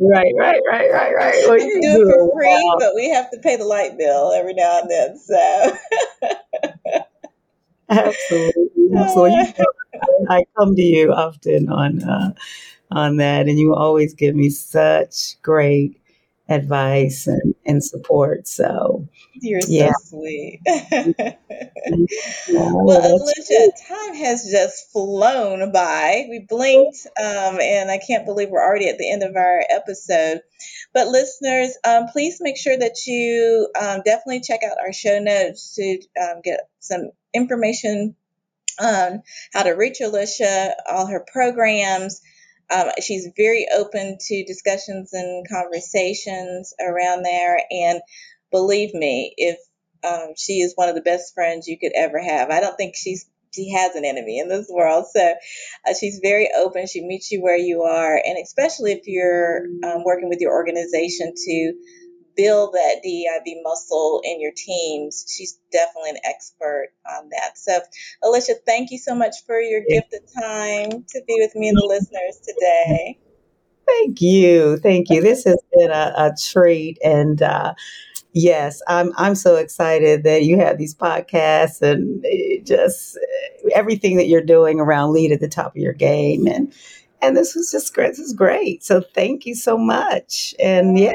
right, 0.00 0.32
right, 0.38 0.60
right, 0.70 0.90
right, 0.92 1.14
right. 1.14 1.44
Well, 1.46 1.58
you 1.58 1.80
do 1.80 2.08
it 2.08 2.14
for 2.14 2.32
free, 2.34 2.48
wow. 2.48 2.76
but 2.78 2.94
we 2.94 3.10
have 3.10 3.30
to 3.30 3.38
pay 3.38 3.56
the 3.56 3.64
light 3.64 3.98
bill 3.98 4.32
every 4.32 4.54
now 4.54 4.80
and 4.80 4.90
then. 4.90 5.18
So 5.18 5.76
absolutely, 7.90 8.68
absolutely. 8.96 9.64
I 10.28 10.44
come 10.56 10.74
to 10.76 10.82
you 10.82 11.12
often 11.12 11.68
on 11.68 12.02
uh, 12.02 12.32
on 12.90 13.16
that, 13.18 13.48
and 13.48 13.58
you 13.58 13.74
always 13.74 14.14
give 14.14 14.34
me 14.34 14.50
such 14.50 15.40
great 15.42 16.00
advice 16.48 17.26
and, 17.26 17.54
and 17.64 17.82
support. 17.84 18.46
So 18.46 19.08
you're 19.34 19.60
yeah. 19.66 19.92
so 19.98 20.18
sweet. 20.18 20.60
Well, 22.48 23.14
Alicia, 23.14 23.72
time 23.88 24.14
has 24.14 24.48
just 24.50 24.90
flown 24.92 25.72
by. 25.72 26.26
We 26.28 26.46
blinked, 26.48 27.06
um, 27.18 27.60
and 27.60 27.90
I 27.90 27.98
can't 27.98 28.26
believe 28.26 28.48
we're 28.50 28.64
already 28.64 28.88
at 28.88 28.98
the 28.98 29.10
end 29.10 29.22
of 29.22 29.36
our 29.36 29.62
episode. 29.70 30.40
But 30.92 31.08
listeners, 31.08 31.76
um, 31.84 32.06
please 32.12 32.38
make 32.40 32.56
sure 32.56 32.76
that 32.76 33.06
you 33.06 33.68
um, 33.80 34.02
definitely 34.04 34.40
check 34.40 34.60
out 34.64 34.78
our 34.84 34.92
show 34.92 35.18
notes 35.18 35.74
to 35.74 36.00
um, 36.20 36.40
get 36.42 36.60
some 36.80 37.10
information 37.34 38.16
on 38.80 39.22
how 39.52 39.62
to 39.62 39.70
reach 39.70 40.00
Alicia, 40.00 40.74
all 40.90 41.06
her 41.06 41.24
programs. 41.32 42.20
Um, 42.70 42.88
she's 43.00 43.28
very 43.36 43.66
open 43.74 44.18
to 44.20 44.44
discussions 44.44 45.12
and 45.12 45.46
conversations 45.48 46.74
around 46.80 47.22
there. 47.22 47.60
And 47.70 48.00
believe 48.50 48.92
me, 48.92 49.34
if 49.36 49.58
um, 50.06 50.34
she 50.36 50.60
is 50.60 50.72
one 50.76 50.88
of 50.88 50.94
the 50.94 51.00
best 51.00 51.34
friends 51.34 51.66
you 51.66 51.78
could 51.78 51.92
ever 51.94 52.20
have, 52.20 52.50
I 52.50 52.60
don't 52.60 52.76
think 52.76 52.94
she's 52.96 53.26
she 53.54 53.72
has 53.72 53.94
an 53.94 54.04
enemy 54.04 54.38
in 54.38 54.50
this 54.50 54.68
world. 54.68 55.06
So 55.14 55.34
uh, 55.88 55.94
she's 55.98 56.20
very 56.22 56.50
open. 56.58 56.86
She 56.86 57.00
meets 57.00 57.32
you 57.32 57.42
where 57.42 57.56
you 57.56 57.82
are, 57.82 58.14
and 58.14 58.36
especially 58.42 58.92
if 58.92 59.06
you're 59.06 59.64
um, 59.82 60.04
working 60.04 60.28
with 60.28 60.40
your 60.40 60.52
organization 60.52 61.32
to 61.34 61.72
build 62.36 62.74
that 62.74 63.00
DEIB 63.04 63.62
muscle 63.62 64.20
in 64.22 64.40
your 64.40 64.52
teams, 64.54 65.24
she's 65.26 65.58
definitely 65.72 66.10
an 66.10 66.18
expert 66.24 66.88
on 67.10 67.30
that. 67.30 67.56
So, 67.56 67.80
Alicia, 68.22 68.54
thank 68.66 68.90
you 68.90 68.98
so 68.98 69.14
much 69.14 69.34
for 69.46 69.58
your 69.58 69.80
gift 69.88 70.14
of 70.14 70.42
time 70.42 70.90
to 70.90 71.22
be 71.26 71.36
with 71.38 71.54
me 71.54 71.68
and 71.68 71.78
the 71.78 71.86
listeners 71.86 72.38
today. 72.46 73.18
Thank 73.86 74.20
you. 74.20 74.76
Thank 74.78 75.08
you. 75.10 75.22
This 75.22 75.44
has 75.44 75.62
been 75.72 75.90
a, 75.90 76.12
a 76.16 76.32
treat. 76.38 76.98
And 77.02 77.40
uh, 77.40 77.74
yes, 78.36 78.82
I'm, 78.86 79.12
I'm 79.16 79.34
so 79.34 79.56
excited 79.56 80.22
that 80.24 80.44
you 80.44 80.58
have 80.58 80.76
these 80.76 80.94
podcasts 80.94 81.80
and 81.80 82.24
eh, 82.26 82.58
just 82.62 83.16
eh, 83.16 83.70
everything 83.74 84.18
that 84.18 84.28
you're 84.28 84.42
doing 84.42 84.78
around 84.78 85.14
lead 85.14 85.32
at 85.32 85.40
the 85.40 85.48
top 85.48 85.74
of 85.74 85.80
your 85.80 85.94
game. 85.94 86.46
And, 86.46 86.72
and 87.22 87.34
this 87.34 87.54
was 87.54 87.72
just 87.72 87.94
great. 87.94 88.08
This 88.08 88.18
is 88.18 88.34
great. 88.34 88.84
So 88.84 89.00
thank 89.00 89.46
you 89.46 89.54
so 89.54 89.78
much. 89.78 90.54
And 90.58 90.98
yeah. 90.98 91.14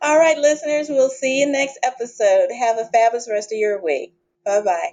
All 0.00 0.18
right, 0.18 0.38
listeners, 0.38 0.88
we'll 0.88 1.10
see 1.10 1.40
you 1.40 1.46
next 1.46 1.78
episode. 1.82 2.48
Have 2.58 2.78
a 2.78 2.86
fabulous 2.86 3.28
rest 3.30 3.52
of 3.52 3.58
your 3.58 3.82
week. 3.82 4.14
Bye 4.46 4.62
bye. 4.62 4.92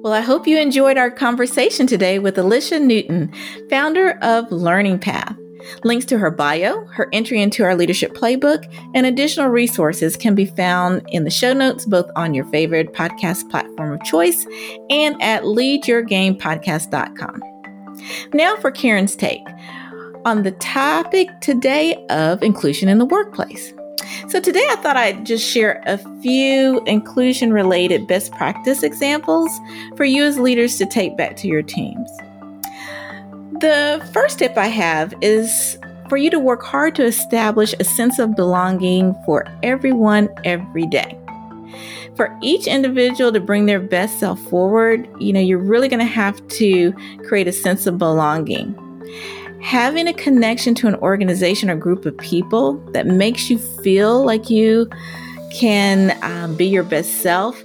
Well, 0.00 0.12
I 0.12 0.20
hope 0.20 0.46
you 0.46 0.60
enjoyed 0.60 0.96
our 0.96 1.10
conversation 1.10 1.88
today 1.88 2.20
with 2.20 2.38
Alicia 2.38 2.78
Newton, 2.78 3.32
founder 3.68 4.16
of 4.22 4.52
Learning 4.52 5.00
Path. 5.00 5.36
Links 5.84 6.06
to 6.06 6.18
her 6.18 6.30
bio, 6.30 6.86
her 6.86 7.08
entry 7.12 7.42
into 7.42 7.64
our 7.64 7.74
leadership 7.74 8.14
playbook, 8.14 8.64
and 8.94 9.06
additional 9.06 9.48
resources 9.48 10.16
can 10.16 10.34
be 10.34 10.46
found 10.46 11.02
in 11.08 11.24
the 11.24 11.30
show 11.30 11.52
notes, 11.52 11.84
both 11.84 12.10
on 12.16 12.34
your 12.34 12.44
favorite 12.46 12.92
podcast 12.92 13.48
platform 13.50 13.92
of 13.92 14.02
choice 14.04 14.46
and 14.90 15.20
at 15.22 15.42
leadyourgamepodcast.com. 15.42 17.42
Now 18.34 18.56
for 18.56 18.70
Karan's 18.70 19.16
take. 19.16 19.42
on 20.24 20.42
the 20.42 20.52
topic 20.52 21.28
today 21.40 21.94
of 22.10 22.42
inclusion 22.42 22.88
in 22.88 22.98
the 22.98 23.04
workplace. 23.04 23.72
So, 24.28 24.40
today 24.40 24.64
I 24.70 24.76
thought 24.76 24.96
I'd 24.96 25.24
just 25.24 25.48
share 25.48 25.82
a 25.86 25.98
few 26.20 26.82
inclusion 26.84 27.52
related 27.52 28.08
best 28.08 28.32
practice 28.32 28.82
examples 28.82 29.50
for 29.96 30.04
you 30.04 30.24
as 30.24 30.38
leaders 30.38 30.78
to 30.78 30.86
take 30.86 31.16
back 31.16 31.36
to 31.36 31.48
your 31.48 31.62
teams. 31.62 32.10
The 33.52 34.06
first 34.12 34.38
tip 34.38 34.58
I 34.58 34.66
have 34.66 35.14
is 35.20 35.78
for 36.08 36.16
you 36.16 36.30
to 36.30 36.38
work 36.38 36.62
hard 36.62 36.94
to 36.96 37.04
establish 37.04 37.74
a 37.78 37.84
sense 37.84 38.18
of 38.18 38.36
belonging 38.36 39.14
for 39.24 39.46
everyone 39.62 40.28
every 40.44 40.86
day. 40.86 41.18
For 42.16 42.36
each 42.42 42.66
individual 42.66 43.32
to 43.32 43.40
bring 43.40 43.66
their 43.66 43.80
best 43.80 44.18
self 44.18 44.40
forward, 44.42 45.08
you 45.20 45.32
know, 45.32 45.40
you're 45.40 45.58
really 45.58 45.88
going 45.88 46.00
to 46.00 46.04
have 46.04 46.46
to 46.48 46.92
create 47.26 47.46
a 47.46 47.52
sense 47.52 47.86
of 47.86 47.98
belonging. 47.98 48.74
Having 49.62 50.08
a 50.08 50.14
connection 50.14 50.74
to 50.76 50.86
an 50.88 50.94
organization 50.96 51.70
or 51.70 51.76
group 51.76 52.06
of 52.06 52.16
people 52.18 52.74
that 52.92 53.06
makes 53.06 53.50
you 53.50 53.58
feel 53.58 54.24
like 54.24 54.50
you 54.50 54.88
can 55.52 56.16
um, 56.22 56.56
be 56.56 56.66
your 56.66 56.84
best 56.84 57.20
self 57.22 57.60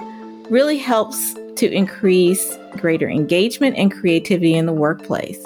really 0.50 0.78
helps 0.78 1.34
to 1.62 1.72
increase 1.72 2.58
greater 2.78 3.08
engagement 3.08 3.78
and 3.78 3.92
creativity 3.92 4.56
in 4.56 4.66
the 4.66 4.74
workplace. 4.74 5.46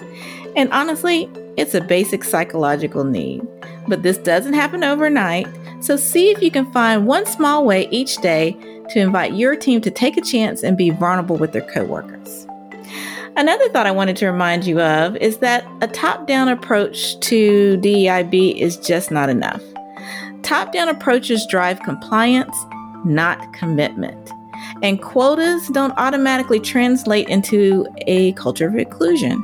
And 0.56 0.72
honestly, 0.72 1.30
it's 1.58 1.76
a 1.76 1.82
basic 1.82 2.24
psychological 2.24 3.04
need. 3.04 3.46
But 3.90 4.04
this 4.04 4.18
doesn't 4.18 4.54
happen 4.54 4.82
overnight, 4.82 5.46
so 5.82 5.98
see 5.98 6.32
if 6.32 6.42
you 6.42 6.52
can 6.52 6.72
find 6.72 7.06
one 7.06 7.26
small 7.26 7.66
way 7.66 7.90
each 7.92 8.16
day 8.22 8.54
to 8.92 9.00
invite 9.00 9.34
your 9.34 9.58
team 9.58 9.82
to 9.82 9.92
take 9.92 10.16
a 10.16 10.22
chance 10.22 10.64
and 10.64 10.78
be 10.78 10.90
vulnerable 10.90 11.36
with 11.36 11.52
their 11.52 11.70
coworkers. 11.70 12.48
Another 13.36 13.68
thought 13.68 13.86
I 13.86 13.92
wanted 13.92 14.16
to 14.18 14.28
remind 14.28 14.66
you 14.66 14.80
of 14.80 15.18
is 15.18 15.40
that 15.40 15.68
a 15.82 15.88
top 15.90 16.28
down 16.28 16.48
approach 16.48 17.20
to 17.20 17.78
DEIB 17.80 18.58
is 18.58 18.78
just 18.78 19.12
not 19.12 19.28
enough. 19.28 19.62
Top 20.44 20.72
down 20.72 20.88
approaches 20.88 21.46
drive 21.46 21.82
compliance, 21.82 22.56
not 23.04 23.52
commitment. 23.52 24.32
And 24.82 25.02
quotas 25.02 25.68
don't 25.70 25.94
automatically 25.98 26.60
translate 26.60 27.28
into 27.30 27.88
a 28.08 28.34
culture 28.34 28.68
of 28.68 28.76
inclusion. 28.76 29.44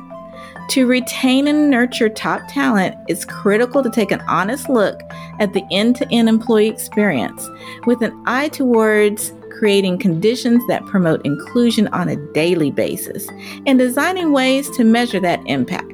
To 0.70 0.86
retain 0.86 1.48
and 1.48 1.70
nurture 1.70 2.08
top 2.08 2.40
talent, 2.48 2.96
it's 3.08 3.24
critical 3.24 3.82
to 3.82 3.90
take 3.90 4.10
an 4.10 4.22
honest 4.22 4.68
look 4.68 5.02
at 5.40 5.52
the 5.52 5.64
end 5.70 5.96
to 5.96 6.08
end 6.10 6.28
employee 6.28 6.68
experience 6.68 7.46
with 7.84 8.00
an 8.02 8.22
eye 8.26 8.48
towards 8.48 9.32
creating 9.58 9.98
conditions 9.98 10.62
that 10.68 10.84
promote 10.86 11.24
inclusion 11.26 11.88
on 11.88 12.08
a 12.08 12.16
daily 12.32 12.70
basis 12.70 13.28
and 13.66 13.78
designing 13.78 14.32
ways 14.32 14.70
to 14.70 14.84
measure 14.84 15.20
that 15.20 15.40
impact. 15.46 15.92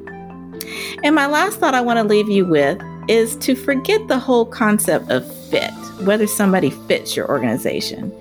And 1.03 1.15
my 1.15 1.27
last 1.27 1.59
thought 1.59 1.75
I 1.75 1.81
want 1.81 1.99
to 1.99 2.05
leave 2.05 2.29
you 2.29 2.47
with 2.47 2.81
is 3.09 3.37
to 3.37 3.55
forget 3.55 4.07
the 4.09 4.19
whole 4.19 4.45
concept 4.47 5.11
of 5.11 5.27
fit, 5.47 5.73
whether 6.05 6.27
somebody 6.27 6.71
fits 6.71 7.17
your 7.17 7.29
organization. 7.29 8.13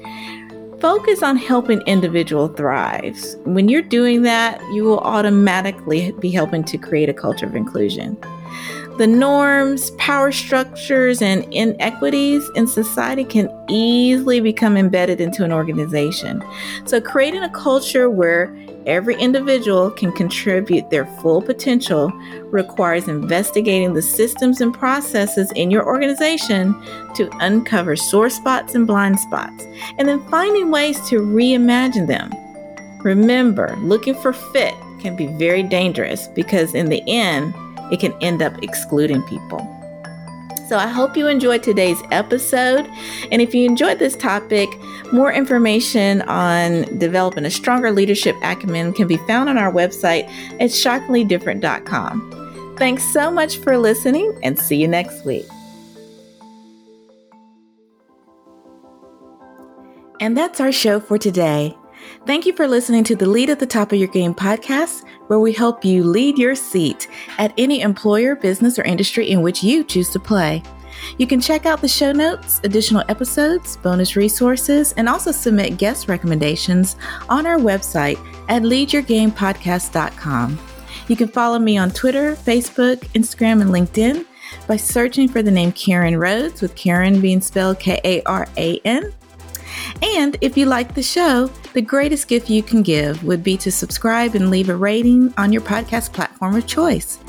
Focus 0.80 1.24
on 1.24 1.38
helping 1.38 1.82
individual 1.82 2.50
thrives. 2.50 3.36
When 3.46 3.68
you're 3.68 3.82
doing 3.82 4.22
that, 4.24 4.62
you 4.74 4.84
will 4.84 5.00
automatically 5.00 6.12
be 6.20 6.30
helping 6.30 6.64
to 6.66 6.78
create 6.78 7.10
a 7.10 7.16
culture 7.16 7.48
of 7.48 7.56
inclusion. 7.56 8.16
The 9.00 9.08
norms, 9.08 9.90
power 9.92 10.32
structures, 10.32 11.22
and 11.22 11.52
inequities 11.52 12.48
in 12.56 12.68
society 12.68 13.24
can 13.24 13.50
easily 13.70 14.40
become 14.40 14.78
embedded 14.78 15.20
into 15.20 15.44
an 15.44 15.52
organization. 15.52 16.44
So, 16.86 17.02
creating 17.02 17.42
a 17.42 17.50
culture 17.50 18.10
where 18.10 18.56
every 18.88 19.16
individual 19.16 19.92
can 19.92 20.12
contribute 20.12 20.90
their 20.90 21.06
full 21.06 21.42
potential 21.42 22.10
requires 22.46 23.08
investigating 23.08 23.94
the 23.94 24.02
systems 24.02 24.62
and 24.62 24.74
processes 24.74 25.52
in 25.52 25.70
your 25.70 25.86
organization 25.86 26.74
to 27.14 27.30
uncover 27.42 27.96
sore 27.96 28.30
spots 28.30 28.74
and 28.74 28.88
blind 28.88 29.20
spots, 29.20 29.66
and 30.00 30.08
then 30.08 30.26
finding 30.30 30.72
ways 30.72 31.00
to 31.10 31.20
reimagine 31.20 32.08
them. 32.08 32.32
Remember, 33.04 33.76
looking 33.82 34.16
for 34.16 34.34
fit 34.34 34.74
can 35.00 35.16
be 35.16 35.28
very 35.28 35.62
dangerous 35.62 36.28
because, 36.30 36.74
in 36.74 36.88
the 36.88 37.04
end, 37.08 37.54
it 37.92 38.00
can 38.00 38.14
end 38.22 38.42
up 38.42 38.64
excluding 38.64 39.22
people. 39.24 39.60
So 40.68 40.78
I 40.78 40.88
hope 40.88 41.16
you 41.16 41.28
enjoyed 41.28 41.64
today's 41.64 42.02
episode. 42.12 42.90
And 43.32 43.42
if 43.42 43.56
you 43.56 43.66
enjoyed 43.66 44.00
this 44.00 44.18
topic, 44.18 44.68
more 45.14 45.32
information 45.32 46.22
on 46.24 46.98
developing 46.98 47.46
a 47.46 47.52
stronger 47.52 47.92
leadership 47.92 48.36
acumen 48.44 48.94
can 48.94 49.08
be 49.08 49.18
found 49.18 49.50
on 49.50 49.58
our 49.58 49.72
website 49.72 50.28
at 50.60 50.72
shockinglydifferent.com. 50.72 52.76
Thanks 52.78 53.04
so 53.12 53.32
much 53.32 53.58
for 53.58 53.78
listening 53.78 54.38
and 54.44 54.60
see 54.60 54.76
you 54.76 54.88
next 54.88 55.26
week. 55.26 55.46
And 60.20 60.36
that's 60.36 60.60
our 60.60 60.72
show 60.72 61.00
for 61.00 61.18
today. 61.18 61.76
Thank 62.26 62.46
you 62.46 62.54
for 62.54 62.68
listening 62.68 63.04
to 63.06 63.16
the 63.16 63.28
Lead 63.28 63.50
at 63.50 63.60
the 63.60 63.66
Top 63.66 63.92
of 63.92 64.00
Your 64.00 64.08
Game 64.08 64.34
podcast, 64.34 65.04
where 65.28 65.40
we 65.40 65.54
help 65.54 65.86
you 65.86 66.04
lead 66.04 66.38
your 66.38 66.56
seat 66.56 67.08
at 67.38 67.54
any 67.58 67.82
employer, 67.82 68.36
business, 68.36 68.78
or 68.78 68.84
industry 68.84 69.30
in 69.30 69.42
which 69.42 69.64
you 69.64 69.84
choose 69.84 70.10
to 70.12 70.20
play. 70.20 70.64
You 71.18 71.28
can 71.28 71.42
check 71.42 71.66
out 71.66 71.82
the 71.82 71.88
show 71.88 72.12
notes, 72.12 72.62
additional 72.64 73.04
episodes, 73.10 73.78
bonus 73.78 74.16
resources, 74.16 74.94
and 74.98 75.10
also 75.10 75.32
submit 75.32 75.78
guest 75.78 76.08
recommendations 76.08 76.96
on 77.30 77.46
our 77.46 77.58
website 77.58 78.18
at 78.50 78.62
leadyourgamepodcast.com. 78.64 80.60
You 81.08 81.16
can 81.16 81.28
follow 81.28 81.60
me 81.60 81.78
on 81.78 81.92
Twitter, 81.92 82.36
Facebook, 82.36 82.98
Instagram, 83.14 83.62
and 83.62 83.70
LinkedIn 83.72 84.26
by 84.68 84.78
searching 84.78 85.28
for 85.28 85.42
the 85.42 85.52
name 85.52 85.72
Karan 85.72 86.18
Rhodes, 86.18 86.62
with 86.62 86.76
Karan 86.76 87.22
being 87.22 87.42
spelled 87.42 87.80
K 87.80 88.00
A 88.04 88.22
R 88.24 88.48
A 88.58 88.80
N. 88.86 89.14
And 90.02 90.38
if 90.42 90.58
you 90.58 90.66
like 90.66 90.94
the 90.94 91.04
show, 91.04 91.48
the 91.74 91.82
greatest 91.82 92.28
gift 92.28 92.50
you 92.50 92.64
can 92.64 92.82
give 92.82 93.24
would 93.24 93.44
be 93.44 93.58
to 93.58 93.72
subscribe 93.72 94.36
and 94.36 94.50
leave 94.50 94.70
a 94.70 94.76
rating 94.76 95.34
on 95.38 95.54
your 95.54 95.62
podcast 95.62 96.14
platform 96.14 96.56
of 96.56 96.68
choice. 96.68 97.20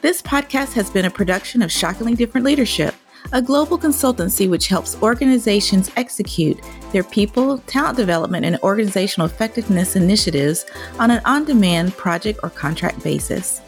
This 0.00 0.22
podcast 0.22 0.72
has 0.74 0.90
been 0.90 1.04
a 1.04 1.10
production 1.10 1.62
of 1.62 1.70
Shockingly 1.70 2.14
Different 2.14 2.46
Leadership, 2.46 2.94
a 3.32 3.42
global 3.42 3.78
consultancy 3.78 4.48
which 4.48 4.68
helps 4.68 5.00
organizations 5.02 5.90
execute 5.96 6.60
their 6.92 7.04
people, 7.04 7.58
talent 7.66 7.96
development, 7.96 8.44
and 8.44 8.58
organizational 8.62 9.26
effectiveness 9.26 9.96
initiatives 9.96 10.66
on 10.98 11.10
an 11.10 11.20
on 11.24 11.44
demand 11.44 11.96
project 11.96 12.40
or 12.42 12.50
contract 12.50 13.02
basis. 13.02 13.60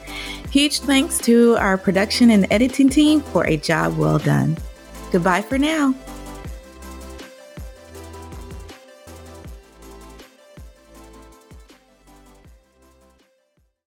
Huge 0.50 0.80
thanks 0.80 1.18
to 1.20 1.56
our 1.56 1.78
production 1.78 2.30
and 2.30 2.46
editing 2.50 2.88
team 2.88 3.20
for 3.20 3.46
a 3.46 3.56
job 3.56 3.96
well 3.96 4.18
done. 4.18 4.56
Goodbye 5.10 5.42
for 5.42 5.58
now. 5.58 5.94